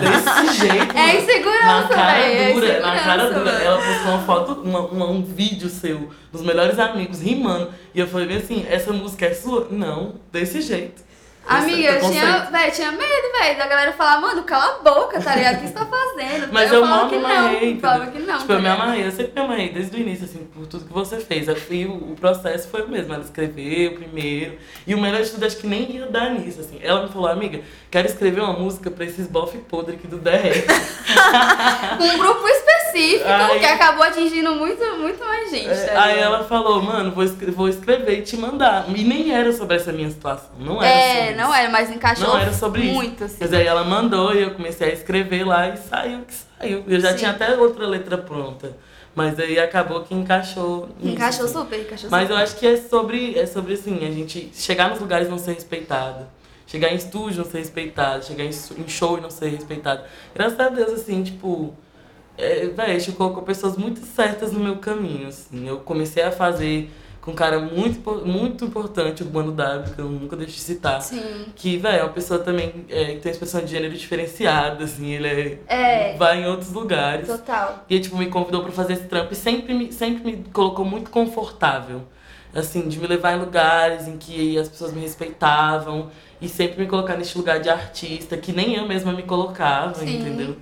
Desse 0.00 0.58
jeito. 0.58 0.96
É 0.96 1.20
insegurança, 1.20 1.66
Na 1.66 1.88
cara 1.88 2.18
véio, 2.22 2.54
dura, 2.54 2.66
é 2.68 2.80
na 2.80 3.00
cara 3.00 3.30
dura. 3.30 3.50
Ela 3.50 3.76
postou 3.76 4.12
uma 4.12 4.22
foto, 4.22 4.52
uma, 4.62 4.80
uma, 4.80 5.10
um 5.10 5.22
vídeo 5.22 5.68
seu, 5.68 6.08
dos 6.32 6.40
melhores 6.40 6.78
amigos, 6.78 7.20
rimando. 7.20 7.68
E 7.94 8.00
eu 8.00 8.06
falei 8.06 8.38
assim, 8.38 8.64
essa 8.66 8.94
música 8.94 9.26
é 9.26 9.34
sua? 9.34 9.68
Não, 9.70 10.14
desse 10.32 10.62
jeito. 10.62 11.02
Amiga, 11.48 11.92
eu 11.92 12.10
tinha, 12.10 12.50
véio, 12.50 12.72
tinha 12.72 12.92
medo, 12.92 13.32
velho, 13.40 13.56
da 13.56 13.66
galera 13.66 13.92
falar, 13.92 14.20
mano, 14.20 14.42
cala 14.42 14.76
a 14.76 14.82
boca, 14.82 15.18
tá 15.18 15.34
ligado? 15.34 15.56
O 15.56 15.60
que 15.60 15.68
você 15.68 15.72
tá 15.72 15.86
fazendo? 15.86 16.52
Mas 16.52 16.70
eu, 16.70 16.80
eu 16.80 16.86
mal 16.86 17.08
me 17.08 17.16
amarrei. 17.16 17.74
Não, 17.74 17.80
falava 17.80 18.10
que 18.10 18.18
não. 18.18 18.38
Tipo, 18.38 18.52
eu 18.52 18.60
me 18.60 18.68
amarrei, 18.68 19.06
eu 19.06 19.10
sempre 19.10 19.32
me 19.34 19.40
amarrei 19.40 19.68
desde 19.70 19.96
o 19.96 20.00
início, 20.00 20.26
assim, 20.26 20.46
por 20.54 20.66
tudo 20.66 20.84
que 20.84 20.92
você 20.92 21.18
fez. 21.20 21.46
E 21.48 21.86
o, 21.86 22.12
o 22.12 22.16
processo 22.16 22.68
foi 22.68 22.82
o 22.82 22.88
mesmo. 22.88 23.14
Ela 23.14 23.24
escreveu 23.24 23.94
primeiro. 23.94 24.58
E 24.86 24.94
o 24.94 25.00
melhor 25.00 25.22
de 25.22 25.30
tudo, 25.30 25.46
acho 25.46 25.56
que 25.56 25.66
nem 25.66 25.90
ia 25.90 26.06
dar 26.06 26.30
nisso, 26.30 26.60
assim. 26.60 26.78
Ela 26.82 27.04
me 27.04 27.08
falou, 27.08 27.28
amiga, 27.28 27.62
quero 27.90 28.06
escrever 28.06 28.40
uma 28.40 28.52
música 28.52 28.90
pra 28.90 29.04
esses 29.04 29.26
bofe 29.26 29.58
podre 29.58 29.96
aqui 29.96 30.06
do 30.06 30.18
DR. 30.18 30.30
um 32.00 32.18
grupo 32.18 32.46
específico 32.48 33.28
aí, 33.28 33.60
que 33.60 33.66
acabou 33.66 34.02
atingindo 34.04 34.54
muito, 34.54 34.84
muito 34.98 35.24
mais 35.24 35.50
gente. 35.50 35.68
É, 35.68 35.86
tá 35.86 36.04
aí 36.04 36.18
ela 36.18 36.44
falou, 36.44 36.82
mano, 36.82 37.12
vou, 37.12 37.24
escrever, 37.24 37.52
vou 37.52 37.68
escrever 37.68 38.18
e 38.18 38.22
te 38.22 38.36
mandar. 38.36 38.86
E 38.88 39.04
nem 39.04 39.32
era 39.32 39.52
sobre 39.52 39.76
essa 39.76 39.92
minha 39.92 40.10
situação. 40.10 40.50
Não 40.58 40.82
era 40.82 40.92
é, 40.92 41.20
sobre 41.20 41.34
não 41.34 41.54
era, 41.54 41.70
mas 41.70 41.90
encaixou 41.90 42.28
não 42.28 42.38
era 42.38 42.52
sobre 42.52 42.82
muito, 42.82 43.24
isso. 43.24 43.24
Assim. 43.24 43.36
Mas 43.40 43.52
aí 43.52 43.66
ela 43.66 43.84
mandou 43.84 44.34
e 44.34 44.42
eu 44.42 44.50
comecei 44.52 44.90
a 44.90 44.92
escrever 44.92 45.44
lá 45.44 45.68
e 45.68 45.76
saiu 45.76 46.20
que 46.22 46.34
saiu. 46.34 46.84
Eu 46.86 47.00
já 47.00 47.12
Sim. 47.12 47.18
tinha 47.18 47.30
até 47.30 47.56
outra 47.56 47.86
letra 47.86 48.18
pronta. 48.18 48.76
Mas 49.14 49.36
aí 49.40 49.58
acabou 49.58 50.02
que 50.02 50.14
encaixou. 50.14 50.90
Encaixou 51.02 51.44
nisso, 51.46 51.58
assim. 51.58 51.64
super, 51.64 51.80
encaixou 51.80 52.10
Mas 52.10 52.22
super. 52.22 52.34
eu 52.34 52.36
acho 52.38 52.56
que 52.56 52.66
é 52.66 52.76
sobre, 52.76 53.36
é 53.36 53.46
sobre 53.46 53.74
assim, 53.74 54.06
a 54.06 54.10
gente 54.12 54.50
chegar 54.54 54.90
nos 54.90 55.00
lugares 55.00 55.26
e 55.26 55.30
não 55.30 55.38
ser 55.38 55.54
respeitado. 55.54 56.24
Chegar 56.68 56.92
em 56.92 56.96
estúdio 56.96 57.42
não 57.42 57.50
ser 57.50 57.58
respeitado. 57.58 58.24
Chegar 58.24 58.44
em, 58.44 58.50
em 58.50 58.88
show 58.88 59.18
e 59.18 59.20
não 59.20 59.30
ser 59.30 59.48
respeitado. 59.48 60.02
Graças 60.34 60.60
a 60.60 60.68
Deus, 60.68 60.92
assim, 60.92 61.22
tipo. 61.24 61.74
É, 62.36 62.66
véi, 62.66 62.94
a 62.94 62.98
gente 62.98 63.16
colocou 63.16 63.42
pessoas 63.42 63.76
muito 63.76 64.00
certas 64.00 64.52
no 64.52 64.60
meu 64.60 64.76
caminho, 64.76 65.26
assim. 65.26 65.66
Eu 65.66 65.78
comecei 65.78 66.22
a 66.22 66.30
fazer 66.30 66.88
com 67.20 67.32
um 67.32 67.34
cara 67.34 67.58
muito, 67.58 68.10
muito 68.24 68.64
importante, 68.64 69.22
o 69.22 69.26
Mano 69.26 69.52
W, 69.52 69.94
que 69.94 70.00
eu 70.00 70.08
nunca 70.08 70.36
deixo 70.36 70.54
de 70.54 70.60
citar. 70.60 71.00
Sim. 71.02 71.46
Que, 71.56 71.76
velho, 71.76 72.00
é 72.00 72.02
uma 72.02 72.12
pessoa 72.12 72.38
também 72.38 72.86
é, 72.88 73.14
que 73.14 73.20
tem 73.20 73.32
expressão 73.32 73.60
de 73.60 73.70
gênero 73.70 73.94
diferenciada, 73.94 74.84
assim, 74.84 75.12
ele 75.12 75.26
é, 75.26 76.12
é, 76.12 76.16
vai 76.16 76.42
em 76.42 76.46
outros 76.46 76.72
lugares. 76.72 77.26
Total. 77.26 77.84
E, 77.88 77.98
tipo, 77.98 78.16
me 78.16 78.28
convidou 78.28 78.62
pra 78.62 78.72
fazer 78.72 78.92
esse 78.92 79.04
trampo 79.04 79.32
e 79.32 79.36
sempre 79.36 79.74
me, 79.74 79.92
sempre 79.92 80.24
me 80.24 80.44
colocou 80.52 80.84
muito 80.84 81.10
confortável. 81.10 82.02
Assim, 82.54 82.88
de 82.88 82.98
me 82.98 83.06
levar 83.06 83.36
em 83.36 83.40
lugares 83.40 84.08
em 84.08 84.16
que 84.16 84.58
as 84.58 84.68
pessoas 84.68 84.92
me 84.92 85.00
respeitavam 85.00 86.10
e 86.40 86.48
sempre 86.48 86.80
me 86.80 86.86
colocar 86.86 87.16
nesse 87.16 87.36
lugar 87.36 87.60
de 87.60 87.68
artista, 87.68 88.36
que 88.36 88.52
nem 88.52 88.74
eu 88.74 88.86
mesma 88.86 89.12
me 89.12 89.22
colocava, 89.22 89.94
Sim. 89.96 90.20
entendeu? 90.20 90.56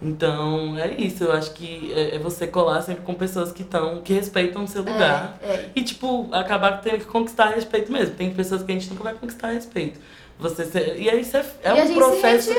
Então, 0.00 0.76
é 0.76 0.92
isso. 0.94 1.24
Eu 1.24 1.32
acho 1.32 1.52
que 1.52 1.92
é, 1.94 2.16
é 2.16 2.18
você 2.18 2.46
colar 2.46 2.82
sempre 2.82 3.04
com 3.04 3.14
pessoas 3.14 3.52
que 3.52 3.62
estão, 3.62 4.02
que 4.02 4.12
respeitam 4.12 4.64
o 4.64 4.68
seu 4.68 4.82
lugar. 4.82 5.38
É, 5.40 5.46
é. 5.46 5.70
E, 5.76 5.82
tipo, 5.82 6.28
acabar 6.32 6.80
tendo 6.80 6.98
que 6.98 7.04
conquistar 7.04 7.50
respeito 7.50 7.92
mesmo. 7.92 8.16
Tem 8.16 8.34
pessoas 8.34 8.62
que 8.62 8.72
a 8.72 8.74
gente 8.74 8.90
nunca 8.90 9.04
vai 9.04 9.14
conquistar 9.14 9.52
respeito. 9.52 10.00
Você 10.42 10.64
ser, 10.66 11.00
e 11.00 11.08
aí 11.08 11.20
isso 11.20 11.36
é, 11.36 11.44
é 11.62 11.78
e 11.78 11.90
um 11.90 11.94
processo. 11.94 12.50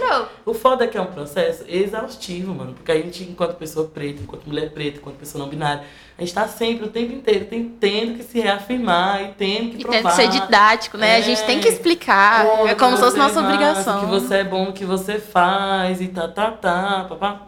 O 0.46 0.54
foda 0.54 0.86
é 0.86 0.88
que 0.88 0.98
é 0.98 1.02
um 1.02 1.08
processo 1.08 1.66
exaustivo, 1.68 2.56
mano. 2.56 2.74
Porque 2.74 2.92
a 2.92 2.96
gente, 2.96 3.24
enquanto 3.24 3.56
pessoa 3.56 3.88
preta, 3.88 4.22
enquanto 4.24 4.46
mulher 4.46 4.72
preta, 4.72 4.98
enquanto 4.98 5.18
pessoa 5.18 5.44
não 5.44 5.50
binária, 5.50 5.84
a 6.18 6.22
gente 6.22 6.34
tá 6.34 6.48
sempre, 6.48 6.86
o 6.86 6.90
tempo 6.90 7.13
inteiro, 7.13 7.46
tem, 7.46 7.66
tendo 7.66 8.16
que 8.16 8.24
se 8.24 8.40
reafirmar 8.40 9.22
e 9.24 9.28
tendo 9.34 9.72
que 9.72 9.78
e 9.78 9.82
provar. 9.82 10.00
E 10.00 10.02
tendo 10.02 10.10
que 10.10 10.16
ser 10.16 10.28
didático, 10.30 10.98
né? 10.98 11.12
É, 11.12 11.16
a 11.18 11.22
gente 11.22 11.44
tem 11.44 11.60
que 11.60 11.68
explicar. 11.68 12.46
é 12.68 12.74
como 12.74 12.96
se 12.96 13.04
fosse 13.04 13.18
nossa 13.18 13.42
obrigação. 13.42 14.00
Que 14.00 14.06
você 14.06 14.36
é 14.36 14.44
bom 14.44 14.68
no 14.68 14.74
que 14.74 14.86
você 14.86 15.20
faz 15.20 16.00
e 16.00 16.08
tá, 16.08 16.28
tá, 16.28 16.52
tá, 16.52 17.06
papá. 17.10 17.48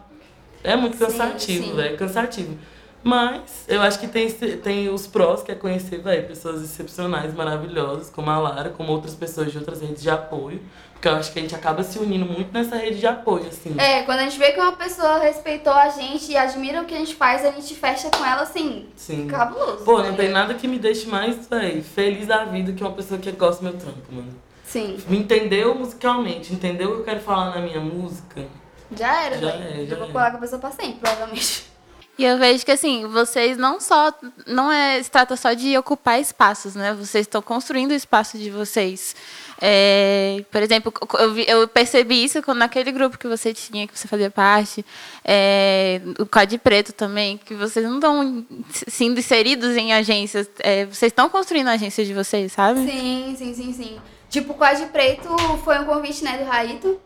É 0.62 0.76
muito 0.76 0.98
cansativo, 0.98 1.76
velho. 1.76 1.94
É 1.94 1.96
cansativo. 1.96 2.58
Mas 3.06 3.66
eu 3.68 3.80
acho 3.82 4.00
que 4.00 4.08
tem, 4.08 4.28
tem 4.28 4.88
os 4.88 5.06
prós, 5.06 5.40
que 5.40 5.52
é 5.52 5.54
conhecer, 5.54 6.02
velho, 6.02 6.26
pessoas 6.26 6.60
excepcionais, 6.60 7.32
maravilhosas, 7.32 8.10
como 8.10 8.28
a 8.28 8.36
Lara, 8.36 8.70
como 8.70 8.90
outras 8.90 9.14
pessoas 9.14 9.52
de 9.52 9.58
outras 9.58 9.80
redes 9.80 10.02
de 10.02 10.10
apoio. 10.10 10.60
Porque 10.92 11.06
eu 11.06 11.14
acho 11.14 11.32
que 11.32 11.38
a 11.38 11.42
gente 11.42 11.54
acaba 11.54 11.84
se 11.84 12.00
unindo 12.00 12.26
muito 12.26 12.52
nessa 12.52 12.74
rede 12.74 12.98
de 12.98 13.06
apoio, 13.06 13.46
assim. 13.46 13.76
É, 13.78 14.02
quando 14.02 14.18
a 14.18 14.22
gente 14.24 14.36
vê 14.36 14.50
que 14.50 14.58
uma 14.58 14.72
pessoa 14.72 15.18
respeitou 15.18 15.72
a 15.72 15.88
gente 15.90 16.32
e 16.32 16.36
admira 16.36 16.82
o 16.82 16.84
que 16.84 16.94
a 16.94 16.98
gente 16.98 17.14
faz, 17.14 17.44
a 17.44 17.52
gente 17.52 17.76
fecha 17.76 18.10
com 18.10 18.24
ela, 18.24 18.42
assim, 18.42 18.88
Sim. 18.96 19.28
cabuloso. 19.28 19.84
Pô, 19.84 20.02
não 20.02 20.16
tem 20.16 20.28
nada 20.28 20.54
que 20.54 20.66
me 20.66 20.76
deixe 20.80 21.06
mais, 21.06 21.46
velho, 21.46 21.84
feliz 21.84 22.26
da 22.26 22.44
vida 22.44 22.72
que 22.72 22.82
uma 22.82 22.92
pessoa 22.92 23.20
que 23.20 23.30
gosta 23.30 23.62
do 23.62 23.70
meu 23.70 23.78
trampo, 23.78 24.12
mano. 24.12 24.34
Sim. 24.64 24.98
Me 25.06 25.18
entendeu 25.18 25.76
musicalmente, 25.76 26.52
entendeu 26.52 26.90
o 26.90 26.94
que 26.94 27.00
eu 27.02 27.04
quero 27.04 27.20
falar 27.20 27.54
na 27.54 27.60
minha 27.60 27.78
música. 27.78 28.44
Já 28.90 29.26
era, 29.26 29.38
já. 29.38 29.50
É, 29.50 29.86
já 29.86 29.94
eu 29.94 30.00
vou 30.00 30.08
colar 30.08 30.32
com 30.32 30.38
a 30.38 30.40
pessoa 30.40 30.60
pra 30.60 30.72
sempre, 30.72 30.98
provavelmente. 30.98 31.75
E 32.18 32.24
eu 32.24 32.38
vejo 32.38 32.64
que 32.64 32.70
assim, 32.70 33.06
vocês 33.06 33.58
não 33.58 33.78
só 33.78 34.12
não 34.46 34.72
é 34.72 35.02
se 35.02 35.10
trata 35.10 35.36
só 35.36 35.52
de 35.52 35.76
ocupar 35.76 36.18
espaços, 36.18 36.74
né? 36.74 36.94
Vocês 36.94 37.26
estão 37.26 37.42
construindo 37.42 37.90
o 37.90 37.94
espaço 37.94 38.38
de 38.38 38.50
vocês. 38.50 39.14
É, 39.60 40.44
por 40.50 40.62
exemplo, 40.62 40.92
eu, 41.18 41.38
eu, 41.38 41.68
percebi 41.68 42.24
isso 42.24 42.42
quando 42.42 42.58
naquele 42.58 42.92
grupo 42.92 43.18
que 43.18 43.26
você 43.26 43.54
tinha, 43.54 43.86
que 43.86 43.98
você 43.98 44.06
fazia 44.06 44.30
parte, 44.30 44.84
é, 45.24 46.00
o 46.18 46.26
Código 46.26 46.62
Preto 46.62 46.92
também, 46.92 47.38
que 47.38 47.54
vocês 47.54 47.84
não 47.84 47.96
estão 47.96 48.46
sendo 48.88 49.18
inseridos 49.18 49.76
em 49.76 49.94
agências, 49.94 50.48
é, 50.58 50.84
vocês 50.84 51.10
estão 51.10 51.28
construindo 51.28 51.68
a 51.68 51.72
agência 51.72 52.04
de 52.04 52.12
vocês, 52.12 52.52
sabe? 52.52 52.80
Sim, 52.80 53.34
sim, 53.38 53.54
sim, 53.54 53.72
sim. 53.72 53.98
Tipo, 54.28 54.52
o 54.52 54.56
Código 54.56 54.88
Preto 54.88 55.28
foi 55.64 55.78
um 55.78 55.84
convite 55.84 56.22
né, 56.22 56.38
do 56.38 56.44
Raito. 56.44 57.00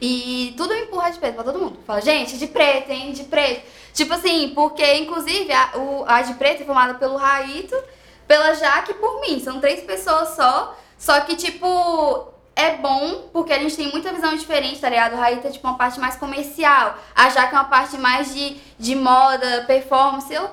E 0.00 0.54
tudo 0.56 0.74
empurra 0.74 1.10
de 1.10 1.18
preto 1.18 1.34
pra 1.34 1.44
todo 1.44 1.58
mundo. 1.58 1.78
Fala, 1.86 2.00
gente, 2.00 2.36
de 2.36 2.46
preto, 2.46 2.90
hein? 2.90 3.12
De 3.12 3.24
preto. 3.24 3.62
Tipo 3.92 4.14
assim, 4.14 4.52
porque 4.54 4.84
inclusive 4.96 5.52
a, 5.52 5.70
o, 5.76 6.04
a 6.06 6.22
de 6.22 6.34
preto 6.34 6.62
é 6.62 6.66
formada 6.66 6.94
pelo 6.94 7.16
Raito, 7.16 7.76
pela 8.26 8.54
Jaque 8.54 8.90
e 8.90 8.94
por 8.94 9.20
mim. 9.20 9.40
São 9.40 9.60
três 9.60 9.82
pessoas 9.82 10.30
só. 10.30 10.76
Só 10.98 11.20
que, 11.20 11.36
tipo, 11.36 12.28
é 12.56 12.76
bom 12.76 13.28
porque 13.32 13.52
a 13.52 13.58
gente 13.58 13.76
tem 13.76 13.90
muita 13.90 14.12
visão 14.12 14.34
diferente, 14.36 14.80
tá 14.80 14.88
ligado? 14.88 15.14
O 15.14 15.16
Raito 15.16 15.46
é 15.46 15.50
tipo 15.50 15.66
uma 15.66 15.76
parte 15.76 15.98
mais 16.00 16.16
comercial. 16.16 16.98
A 17.14 17.28
Jaque 17.30 17.54
é 17.54 17.58
uma 17.58 17.64
parte 17.64 17.96
mais 17.98 18.34
de, 18.34 18.56
de 18.78 18.94
moda, 18.94 19.64
performance. 19.66 20.32
Eu 20.32 20.50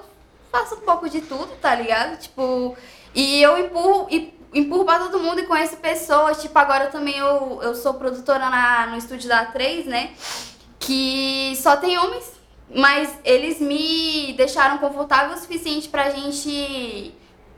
faço 0.52 0.76
um 0.76 0.82
pouco 0.82 1.10
de 1.10 1.22
tudo, 1.22 1.50
tá 1.62 1.74
ligado? 1.74 2.18
Tipo, 2.20 2.76
e 3.14 3.42
eu 3.42 3.58
empurro. 3.58 4.08
E, 4.10 4.34
empurro 4.54 4.86
pra 4.86 5.00
todo 5.00 5.20
mundo 5.20 5.40
e 5.40 5.46
conheço 5.46 5.78
pessoas. 5.78 6.42
Tipo, 6.42 6.58
agora 6.58 6.88
também 6.88 7.18
eu, 7.18 7.60
eu 7.62 7.76
sou 7.76 7.94
produtora 7.96 8.50
na, 8.50 8.88
no 8.88 8.98
estúdio 8.98 9.30
da 9.30 9.52
A3, 9.52 9.86
né? 9.86 10.12
Que 10.80 11.54
só 11.56 11.78
tem 11.78 11.98
homens 11.98 12.42
mas 12.74 13.14
eles 13.24 13.60
me 13.60 14.34
deixaram 14.34 14.78
confortável 14.78 15.36
o 15.36 15.40
suficiente 15.40 15.90
pra 15.90 16.10
gente. 16.10 17.14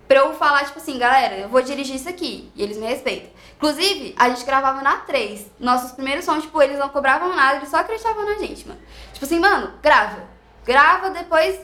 Pra 0.08 0.20
eu 0.20 0.34
falar, 0.34 0.66
tipo 0.66 0.80
assim, 0.80 0.98
galera, 0.98 1.36
eu 1.38 1.50
vou 1.50 1.62
dirigir 1.62 1.96
isso 1.96 2.10
aqui. 2.10 2.52
E 2.56 2.62
eles 2.62 2.78
me 2.78 2.86
respeitam. 2.86 3.30
Inclusive, 3.56 4.14
a 4.18 4.30
gente 4.30 4.46
gravava 4.46 4.82
na 4.82 4.98
3. 4.98 5.50
Nossos 5.60 5.92
primeiros 5.94 6.26
sons, 6.26 6.44
tipo, 6.44 6.62
eles 6.62 6.78
não 6.78 6.90
cobravam 6.90 7.34
nada, 7.36 7.58
eles 7.58 7.70
só 7.70 7.78
acreditavam 7.78 8.26
na 8.26 8.38
gente, 8.38 8.68
mano. 8.68 8.80
Tipo 9.14 9.26
assim, 9.26 9.40
mano, 9.40 9.74
grava. 9.82 10.24
Grava, 10.66 11.10
depois. 11.10 11.60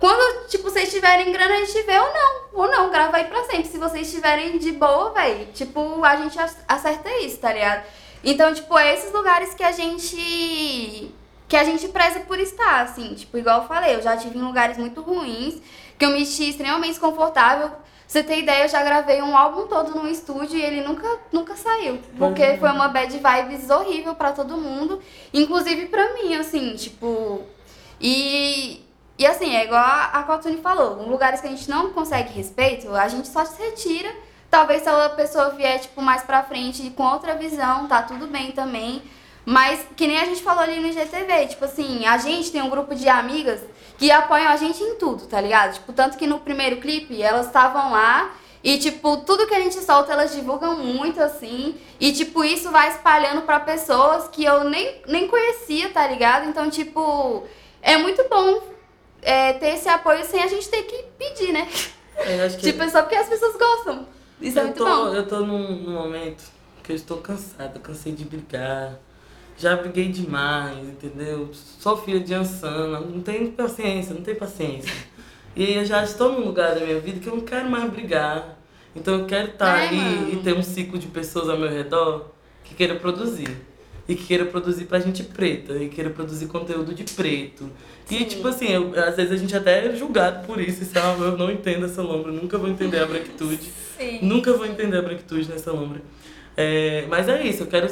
Quando, 0.00 0.48
tipo, 0.48 0.64
vocês 0.64 0.90
tiverem 0.90 1.30
grana, 1.30 1.56
a 1.56 1.64
gente 1.64 1.82
vê 1.82 1.98
ou 1.98 2.12
não. 2.12 2.40
Ou 2.54 2.70
não, 2.70 2.90
grava 2.90 3.18
aí 3.18 3.24
pra 3.24 3.44
sempre. 3.44 3.66
Se 3.66 3.76
vocês 3.76 4.06
estiverem 4.06 4.56
de 4.56 4.72
boa, 4.72 5.12
velho, 5.12 5.46
tipo, 5.52 6.02
a 6.02 6.16
gente 6.16 6.38
acerta 6.66 7.10
isso, 7.18 7.36
tá 7.36 7.52
ligado? 7.52 7.84
Então, 8.24 8.52
tipo, 8.54 8.78
é 8.78 8.94
esses 8.94 9.12
lugares 9.12 9.52
que 9.52 9.62
a 9.62 9.72
gente 9.72 11.14
que 11.46 11.56
a 11.56 11.64
gente 11.64 11.88
preza 11.88 12.20
por 12.20 12.38
estar, 12.38 12.82
assim. 12.82 13.12
Tipo, 13.14 13.36
igual 13.36 13.62
eu 13.62 13.68
falei, 13.68 13.96
eu 13.96 14.00
já 14.00 14.16
tive 14.16 14.38
em 14.38 14.42
lugares 14.42 14.78
muito 14.78 15.02
ruins, 15.02 15.60
que 15.98 16.04
eu 16.04 16.10
me 16.10 16.24
senti 16.24 16.50
extremamente 16.50 16.92
desconfortável. 16.92 17.68
Pra 17.68 17.78
você 18.06 18.22
ter 18.22 18.38
ideia, 18.38 18.64
eu 18.64 18.68
já 18.68 18.82
gravei 18.82 19.20
um 19.20 19.36
álbum 19.36 19.66
todo 19.66 19.94
no 20.00 20.08
estúdio 20.08 20.56
e 20.56 20.62
ele 20.62 20.80
nunca, 20.80 21.08
nunca 21.32 21.56
saiu. 21.56 22.00
Porque 22.16 22.42
é. 22.42 22.56
foi 22.56 22.70
uma 22.70 22.88
bad 22.88 23.12
vibes 23.12 23.68
horrível 23.68 24.14
para 24.14 24.32
todo 24.32 24.56
mundo, 24.56 25.02
inclusive 25.34 25.86
pra 25.86 26.14
mim, 26.14 26.36
assim, 26.36 26.74
tipo. 26.76 27.42
E, 28.00 28.84
e 29.20 29.26
assim, 29.26 29.54
é 29.54 29.66
igual 29.66 29.84
a, 29.84 30.18
a 30.18 30.40
falou, 30.62 31.04
em 31.04 31.10
lugares 31.10 31.42
que 31.42 31.46
a 31.46 31.50
gente 31.50 31.68
não 31.68 31.90
consegue 31.90 32.32
respeito, 32.32 32.90
a 32.94 33.06
gente 33.06 33.28
só 33.28 33.44
se 33.44 33.60
retira. 33.62 34.10
Talvez 34.50 34.82
se 34.82 34.88
a 34.88 35.10
pessoa 35.10 35.50
vier, 35.50 35.78
tipo, 35.78 36.00
mais 36.00 36.22
pra 36.22 36.42
frente 36.42 36.88
com 36.96 37.02
outra 37.02 37.34
visão, 37.34 37.86
tá 37.86 38.02
tudo 38.02 38.26
bem 38.26 38.50
também. 38.52 39.02
Mas, 39.44 39.84
que 39.94 40.06
nem 40.06 40.18
a 40.18 40.24
gente 40.24 40.42
falou 40.42 40.62
ali 40.62 40.80
no 40.80 40.88
IGTV, 40.88 41.48
tipo 41.48 41.66
assim, 41.66 42.06
a 42.06 42.16
gente 42.16 42.50
tem 42.50 42.62
um 42.62 42.70
grupo 42.70 42.94
de 42.94 43.10
amigas 43.10 43.60
que 43.98 44.10
apoiam 44.10 44.48
a 44.48 44.56
gente 44.56 44.82
em 44.82 44.94
tudo, 44.94 45.26
tá 45.26 45.38
ligado? 45.38 45.74
Tipo, 45.74 45.92
tanto 45.92 46.16
que 46.16 46.26
no 46.26 46.40
primeiro 46.40 46.76
clipe 46.76 47.20
elas 47.20 47.44
estavam 47.44 47.92
lá 47.92 48.30
e, 48.64 48.78
tipo, 48.78 49.18
tudo 49.18 49.46
que 49.46 49.54
a 49.54 49.60
gente 49.60 49.76
solta 49.82 50.14
elas 50.14 50.34
divulgam 50.34 50.78
muito, 50.78 51.22
assim. 51.22 51.74
E, 52.00 52.10
tipo, 52.10 52.42
isso 52.42 52.70
vai 52.70 52.88
espalhando 52.88 53.42
para 53.42 53.60
pessoas 53.60 54.28
que 54.28 54.42
eu 54.42 54.64
nem, 54.64 55.02
nem 55.06 55.28
conhecia, 55.28 55.90
tá 55.90 56.06
ligado? 56.06 56.48
Então, 56.48 56.70
tipo, 56.70 57.44
é 57.82 57.98
muito 57.98 58.26
bom 58.30 58.79
é, 59.22 59.52
ter 59.54 59.74
esse 59.74 59.88
apoio 59.88 60.24
sem 60.24 60.42
a 60.42 60.46
gente 60.46 60.68
ter 60.68 60.82
que 60.82 61.04
pedir, 61.18 61.52
né? 61.52 61.68
É, 62.16 62.48
que... 62.48 62.58
tipo, 62.58 62.82
é 62.82 62.88
só 62.88 63.02
porque 63.02 63.16
as 63.16 63.28
pessoas 63.28 63.56
gostam. 63.56 64.06
Isso 64.40 64.58
é 64.58 64.62
eu 64.62 64.64
é 64.64 64.66
muito 64.66 64.78
tô, 64.78 64.84
bom. 64.84 65.14
Eu 65.14 65.26
tô 65.26 65.40
num, 65.40 65.82
num 65.82 65.92
momento 65.92 66.44
que 66.82 66.92
eu 66.92 66.96
estou 66.96 67.18
cansada, 67.18 67.78
cansei 67.78 68.12
de 68.12 68.24
brigar 68.24 68.98
já 69.60 69.76
briguei 69.76 70.08
demais, 70.08 70.78
entendeu? 70.78 71.50
Sou 71.52 71.94
filha 71.94 72.18
de 72.18 72.32
Ansana, 72.32 72.98
não 72.98 73.20
tenho 73.20 73.52
paciência, 73.52 74.14
não 74.14 74.22
tenho 74.22 74.38
paciência. 74.38 74.90
E 75.54 75.74
eu 75.74 75.84
já 75.84 76.02
estou 76.02 76.32
num 76.32 76.46
lugar 76.46 76.74
da 76.74 76.80
minha 76.80 76.98
vida 76.98 77.20
que 77.20 77.26
eu 77.26 77.36
não 77.36 77.42
quero 77.42 77.68
mais 77.68 77.90
brigar. 77.90 78.56
Então 78.96 79.18
eu 79.18 79.26
quero 79.26 79.48
estar 79.48 79.78
É, 79.78 79.88
aí 79.88 79.96
mano. 79.96 80.32
e 80.32 80.36
ter 80.36 80.54
um 80.54 80.62
ciclo 80.62 80.98
de 80.98 81.08
pessoas 81.08 81.48
ao 81.48 81.58
meu 81.58 81.68
redor 81.68 82.30
que 82.64 82.74
queira 82.74 82.94
produzir. 82.94 83.54
E 84.10 84.16
que 84.16 84.24
queira 84.24 84.44
produzir 84.44 84.86
pra 84.86 84.98
gente 84.98 85.22
preta, 85.22 85.74
e 85.74 85.88
queira 85.88 86.10
produzir 86.10 86.46
conteúdo 86.46 86.92
de 86.92 87.04
preto. 87.04 87.70
E 88.10 88.18
Sim. 88.18 88.24
tipo 88.24 88.48
assim, 88.48 88.66
eu- 88.66 88.92
às 88.98 89.14
vezes 89.14 89.30
a 89.32 89.36
gente 89.36 89.54
até 89.56 89.86
é 89.86 89.94
julgado 89.94 90.44
por 90.46 90.60
isso, 90.60 90.84
sabe? 90.84 91.22
Eu 91.22 91.38
não 91.38 91.50
entendo 91.50 91.86
essa 91.86 92.02
lombra, 92.02 92.32
nunca 92.32 92.58
vou 92.58 92.68
entender 92.68 92.98
a 92.98 93.06
branquitude. 93.06 93.70
Sim. 93.96 94.18
Nunca 94.22 94.52
vou 94.52 94.66
entender 94.66 94.96
a 94.96 95.02
branquitude 95.02 95.48
nessa 95.48 95.70
lombra. 95.70 96.02
É, 96.56 97.06
mas 97.08 97.28
é 97.28 97.40
isso, 97.46 97.62
eu 97.62 97.66
quero, 97.68 97.88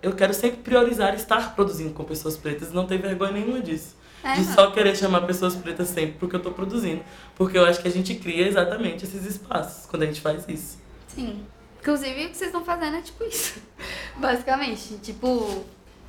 eu- 0.00 0.12
quero 0.12 0.32
sempre 0.32 0.58
priorizar 0.58 1.12
estar 1.14 1.54
produzindo 1.56 1.90
com 1.92 2.04
pessoas 2.04 2.36
pretas 2.36 2.70
e 2.70 2.74
não 2.74 2.86
ter 2.86 2.98
vergonha 2.98 3.32
nenhuma 3.32 3.60
disso. 3.60 3.96
É, 4.24 4.34
de 4.34 4.44
só 4.44 4.70
querer 4.70 4.96
chamar 4.96 5.22
pessoas 5.22 5.56
pretas 5.56 5.88
sempre 5.88 6.14
porque 6.20 6.36
eu 6.36 6.40
tô 6.40 6.52
produzindo. 6.52 7.00
Porque 7.34 7.58
eu 7.58 7.64
acho 7.64 7.82
que 7.82 7.88
a 7.88 7.90
gente 7.90 8.14
cria 8.14 8.46
exatamente 8.46 9.04
esses 9.04 9.26
espaços 9.26 9.84
quando 9.86 10.04
a 10.04 10.06
gente 10.06 10.20
faz 10.20 10.44
isso. 10.48 10.78
Sim. 11.08 11.40
Inclusive, 11.82 12.26
o 12.26 12.30
que 12.30 12.36
vocês 12.36 12.48
estão 12.48 12.64
fazendo 12.64 12.96
é 12.96 13.02
tipo 13.02 13.24
isso. 13.24 13.60
Basicamente. 14.16 14.94
Tipo, 14.98 15.64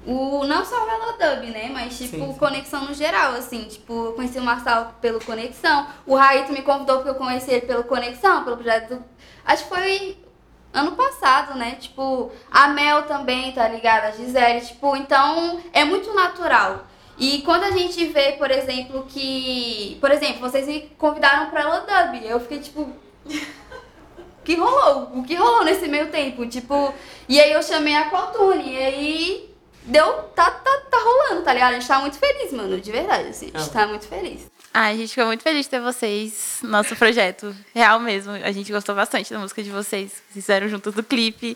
o, 0.05 0.45
não 0.45 0.63
só 0.63 0.83
o 0.83 0.86
Velodub, 0.86 1.49
né? 1.49 1.69
Mas, 1.73 1.97
tipo, 1.97 2.15
Sim, 2.17 2.31
sim. 2.31 2.38
conexão 2.38 2.86
no 2.86 2.93
geral, 2.93 3.33
assim. 3.33 3.63
Tipo, 3.63 4.05
eu 4.05 4.13
conheci 4.13 4.38
o 4.38 4.43
Marçal 4.43 4.93
pelo 5.01 5.19
Conexão. 5.25 5.88
O 6.05 6.15
Raito 6.15 6.53
me 6.53 6.62
convidou 6.62 6.97
porque 6.97 7.09
eu 7.09 7.15
conheci 7.15 7.49
ele 7.51 7.65
pelo 7.65 7.83
Conexão, 7.86 8.43
pelo 8.43 8.55
projeto. 8.57 8.95
do- 8.95 9.03
Acho 9.43 9.63
que 9.63 9.69
foi 9.69 10.17
ano 10.71 10.91
passado, 10.93 11.57
né? 11.57 11.71
Tipo, 11.79 12.31
a 12.51 12.67
Mel 12.67 13.03
também, 13.03 13.51
tá 13.51 13.67
ligada? 13.67 14.07
A 14.07 14.12
Gisele. 14.12 14.62
Tipo, 14.62 14.95
então 14.95 15.59
é 15.73 15.83
muito 15.83 16.13
natural. 16.13 16.86
E 17.17 17.41
quando 17.41 17.63
a 17.63 17.71
gente 17.71 18.05
vê, 18.07 18.33
por 18.33 18.51
exemplo, 18.51 19.05
que. 19.09 19.97
Por 19.99 20.12
exemplo, 20.12 20.39
vocês 20.39 20.67
me 20.67 20.81
convidaram 20.99 21.49
pra 21.49 21.62
Velodub. 21.63 22.25
Eu 22.27 22.39
fiquei 22.39 22.59
tipo 22.59 22.91
que 24.43 24.56
rolou, 24.56 25.12
o 25.15 25.23
que 25.23 25.36
rolou 25.36 25.63
nesse 25.63 25.88
meio 25.88 26.10
tempo, 26.10 26.45
tipo, 26.47 26.93
e 27.27 27.39
aí 27.39 27.51
eu 27.51 27.63
chamei 27.63 27.95
a 27.95 28.10
Qualtune, 28.10 28.73
e 28.73 28.77
aí 28.77 29.49
deu, 29.84 30.06
tá, 30.36 30.49
tá, 30.51 30.77
tá 30.89 30.97
rolando, 30.97 31.43
tá 31.43 31.53
ligado? 31.53 31.71
A 31.71 31.79
gente 31.79 31.88
tá 31.88 31.99
muito 31.99 32.17
feliz, 32.17 32.51
mano, 32.53 32.79
de 32.79 32.91
verdade, 32.91 33.29
assim, 33.29 33.51
a 33.53 33.60
gente 33.60 33.69
Ah. 33.69 33.73
tá 33.73 33.88
muito 33.88 34.08
feliz. 34.08 34.51
Ah, 34.73 34.88
a 34.88 34.95
gente 34.95 35.10
ficou 35.10 35.27
muito 35.27 35.43
feliz 35.43 35.65
de 35.65 35.69
ter 35.69 35.79
vocês 35.79 36.58
no 36.63 36.69
nosso 36.69 36.95
projeto. 36.95 37.56
Real 37.75 37.99
mesmo. 37.99 38.32
A 38.32 38.51
gente 38.51 38.71
gostou 38.71 38.95
bastante 38.95 39.32
da 39.32 39.38
música 39.38 39.62
de 39.62 39.69
vocês. 39.69 40.12
Vocês 40.12 40.23
fizeram 40.34 40.67
juntos 40.67 40.95
do 40.95 41.03
clipe. 41.03 41.56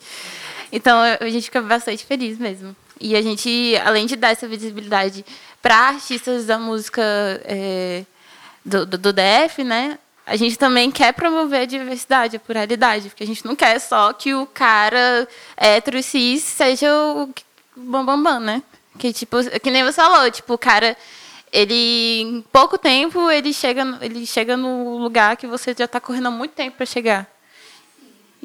Então 0.71 0.95
a 1.19 1.28
gente 1.28 1.45
fica 1.45 1.60
bastante 1.60 2.06
feliz 2.06 2.38
mesmo. 2.38 2.76
E 3.02 3.15
a 3.15 3.21
gente, 3.23 3.76
além 3.84 4.06
de 4.06 4.15
dar 4.15 4.30
essa 4.30 4.47
visibilidade 4.47 5.26
para 5.63 5.76
artistas 5.76 6.45
da 6.45 6.60
música 6.60 7.02
é, 7.45 8.04
do, 8.63 8.86
do, 8.86 8.97
do 9.00 9.12
DF, 9.13 9.63
né? 9.63 9.97
A 10.28 10.36
gente 10.36 10.58
também 10.58 10.92
quer 10.92 11.13
promover 11.13 11.62
a 11.62 11.66
diversidade, 11.66 12.36
a 12.36 12.40
pluralidade, 12.40 13.08
porque 13.08 13.24
a 13.24 13.28
gente 13.28 13.46
não 13.46 13.56
quer 13.56 13.80
só 13.80 14.12
que 14.12 14.34
o 14.36 14.46
cara 14.46 15.26
hétero 15.56 15.98
e 15.98 16.04
cis 16.04 16.44
seja 16.44 16.94
o 16.94 17.34
bambambam, 17.76 18.22
bam, 18.22 18.34
bam, 18.34 18.40
né? 18.42 18.63
Que, 19.00 19.13
tipo, 19.13 19.38
que 19.62 19.72
nem 19.72 19.86
você 19.86 20.02
falou, 20.02 20.30
tipo, 20.30 20.54
o 20.54 20.58
cara, 20.58 20.98
ele, 21.54 22.22
em 22.24 22.42
pouco 22.52 22.78
tempo, 22.78 23.32
ele 23.32 23.54
chega, 23.54 23.98
ele 24.02 24.26
chega 24.26 24.58
no 24.58 24.98
lugar 24.98 25.38
que 25.38 25.48
você 25.48 25.74
já 25.78 25.86
está 25.86 26.02
correndo 26.02 26.28
há 26.28 26.32
muito 26.32 26.52
tempo 26.52 26.76
para 26.76 26.86
chegar. 26.86 27.26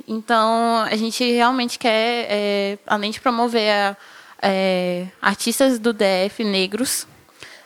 Então, 0.06 0.82
a 0.88 0.94
gente 0.96 1.24
realmente 1.32 1.78
quer, 1.78 2.26
é, 2.30 2.78
além 2.86 3.10
de 3.10 3.20
promover 3.20 3.70
a- 3.72 3.96
é, 4.40 5.06
artistas 5.20 5.78
do 5.78 5.92
DF 5.92 6.44
negros, 6.44 7.06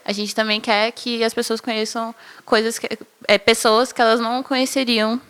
a 0.07 0.13
gente 0.13 0.33
também 0.35 0.61
quer 0.61 0.93
que 0.93 1.25
as 1.25 1.35
pessoas 1.35 1.61
conheçam 1.61 2.15
coisas 2.45 2.79
que, 2.79 2.89
é, 3.27 3.37
pessoas 3.37 3.93
que 3.93 4.01
elas 4.01 4.21
não 4.21 4.41
conheceriam 4.41 5.21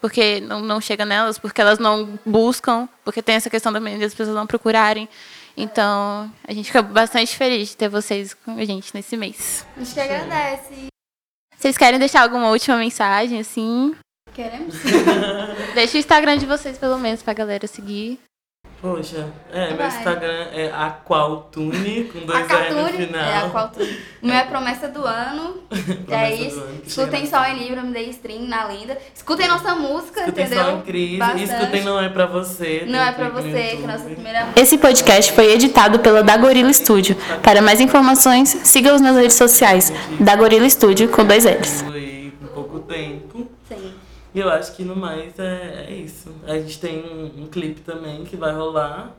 porque 0.00 0.38
não, 0.40 0.60
não 0.60 0.80
chega 0.80 1.04
nelas, 1.04 1.38
porque 1.38 1.60
elas 1.60 1.78
não 1.78 2.18
buscam, 2.24 2.86
porque 3.02 3.22
tem 3.22 3.36
essa 3.36 3.50
questão 3.50 3.72
também 3.72 3.98
das 3.98 4.14
pessoas 4.14 4.36
não 4.36 4.46
procurarem. 4.46 5.08
Então, 5.56 6.30
a 6.46 6.52
gente 6.52 6.66
fica 6.66 6.82
bastante 6.82 7.34
feliz 7.36 7.70
de 7.70 7.76
ter 7.76 7.88
vocês 7.88 8.34
com 8.34 8.56
a 8.58 8.64
gente 8.64 8.94
nesse 8.94 9.16
mês. 9.16 9.66
A 9.74 9.80
gente 9.80 9.94
que 9.94 10.00
agradece. 10.00 10.86
Vocês 11.56 11.78
querem 11.78 11.98
deixar 11.98 12.22
alguma 12.22 12.50
última 12.50 12.76
mensagem, 12.76 13.40
assim? 13.40 13.96
Queremos? 14.34 14.74
Deixa 15.74 15.96
o 15.96 16.00
Instagram 16.00 16.36
de 16.36 16.44
vocês, 16.44 16.76
pelo 16.76 16.98
menos, 16.98 17.22
pra 17.22 17.32
galera 17.32 17.66
seguir. 17.66 18.20
Poxa, 18.84 19.32
é, 19.50 19.72
meu. 19.72 19.86
Instagram 19.86 20.46
é 20.52 20.70
aqualtune, 20.70 22.04
com 22.12 22.18
dois 22.26 22.38
R 22.50 22.74
no 22.74 22.82
Catune 22.84 23.06
final. 23.06 23.24
é 23.24 23.36
a 23.38 23.48
Qualtune. 23.48 23.98
O 24.20 24.26
meu 24.26 24.36
é 24.36 24.44
promessa 24.44 24.88
do 24.88 25.06
ano. 25.06 25.62
é 25.72 25.94
Promessa 26.04 26.34
isso. 26.34 26.56
do 26.56 26.62
ano, 26.64 26.80
Escutem 26.86 27.26
Sol 27.26 27.44
em 27.44 27.58
Libra, 27.60 27.80
me 27.80 27.94
dei 27.94 28.10
stream 28.10 28.42
na 28.42 28.66
lenda. 28.66 28.98
Escutem 29.14 29.48
nossa 29.48 29.74
música, 29.74 30.20
Escutem 30.20 30.44
entendeu? 30.44 30.64
só 30.64 30.70
em 30.72 30.80
crise. 30.82 31.16
Bastante. 31.16 31.40
E 31.40 31.44
escutem 31.44 31.82
Não 31.82 31.98
É 31.98 32.08
Pra 32.10 32.26
Você. 32.26 32.84
Não 32.86 32.98
é 32.98 33.12
pra 33.12 33.30
você, 33.30 33.76
que 33.78 33.84
é 33.84 33.86
nossa 33.86 34.04
primeira 34.04 34.48
Esse 34.54 34.76
podcast 34.76 35.32
foi 35.32 35.54
editado 35.54 36.00
pela 36.00 36.22
Da 36.22 36.36
Gorila 36.36 36.70
Studio. 36.74 37.16
Para 37.42 37.62
mais 37.62 37.80
informações, 37.80 38.50
siga-os 38.64 39.00
nas 39.00 39.16
redes 39.16 39.36
sociais. 39.36 39.90
Da 40.20 40.36
Gorila 40.36 40.68
Studio, 40.68 41.08
com 41.08 41.24
dois 41.24 41.46
L's. 41.46 41.93
E 44.34 44.40
eu 44.40 44.50
acho 44.50 44.74
que 44.74 44.84
no 44.84 44.96
mais 44.96 45.38
é, 45.38 45.86
é 45.88 45.92
isso. 45.92 46.34
A 46.46 46.54
gente 46.58 46.80
tem 46.80 47.04
um, 47.04 47.44
um 47.44 47.46
clipe 47.46 47.80
também 47.82 48.24
que 48.24 48.36
vai 48.36 48.52
rolar 48.52 49.14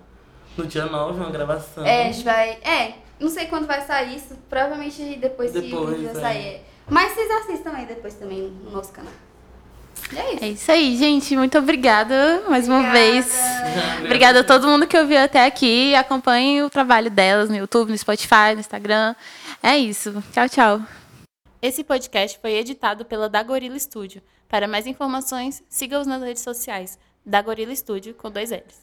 no 0.57 0.65
dia 0.65 0.85
9, 0.85 1.19
uma 1.19 1.29
gravação. 1.29 1.85
É, 1.85 2.09
a 2.09 2.11
gente 2.11 2.25
vai. 2.25 2.49
É, 2.61 2.95
não 3.19 3.29
sei 3.29 3.45
quando 3.45 3.65
vai 3.65 3.81
sair 3.81 4.17
isso. 4.17 4.35
Provavelmente 4.49 5.15
depois, 5.15 5.51
que 5.51 5.61
Depois, 5.61 5.97
vídeo 5.97 6.13
vai 6.13 6.17
é. 6.17 6.21
sair. 6.21 6.61
Mas 6.89 7.13
vocês 7.13 7.31
assistam 7.31 7.71
aí 7.71 7.85
depois 7.85 8.13
também 8.15 8.41
no 8.63 8.71
nosso 8.71 8.91
canal. 8.91 9.13
E 10.11 10.17
é 10.17 10.33
isso. 10.33 10.43
É 10.43 10.47
isso 10.49 10.71
aí, 10.71 10.97
gente. 10.97 11.35
Muito 11.37 11.57
obrigada 11.57 12.43
mais 12.49 12.67
uma 12.67 12.79
Obrigada. 12.79 12.99
vez. 12.99 13.39
Obrigada 14.03 14.39
a 14.41 14.43
todo 14.43 14.67
mundo 14.67 14.85
que 14.85 14.97
ouviu 14.97 15.17
até 15.17 15.45
aqui. 15.45 15.95
Acompanhe 15.95 16.61
o 16.61 16.69
trabalho 16.69 17.09
delas 17.09 17.49
no 17.49 17.55
YouTube, 17.55 17.89
no 17.89 17.97
Spotify, 17.97 18.53
no 18.53 18.59
Instagram. 18.59 19.15
É 19.63 19.77
isso. 19.77 20.21
Tchau, 20.33 20.49
tchau. 20.49 20.81
Esse 21.61 21.83
podcast 21.83 22.37
foi 22.39 22.51
editado 22.53 23.05
pela 23.05 23.27
Da 23.29 23.41
Gorila 23.41 23.79
Studio. 23.79 24.21
Para 24.47 24.67
mais 24.67 24.87
informações, 24.87 25.63
siga-os 25.67 26.07
nas 26.07 26.21
redes 26.21 26.43
sociais. 26.43 26.97
Da 27.25 27.41
Gorila 27.41 27.75
Studio, 27.75 28.13
com 28.13 28.29
dois 28.29 28.51
L's. 28.51 28.73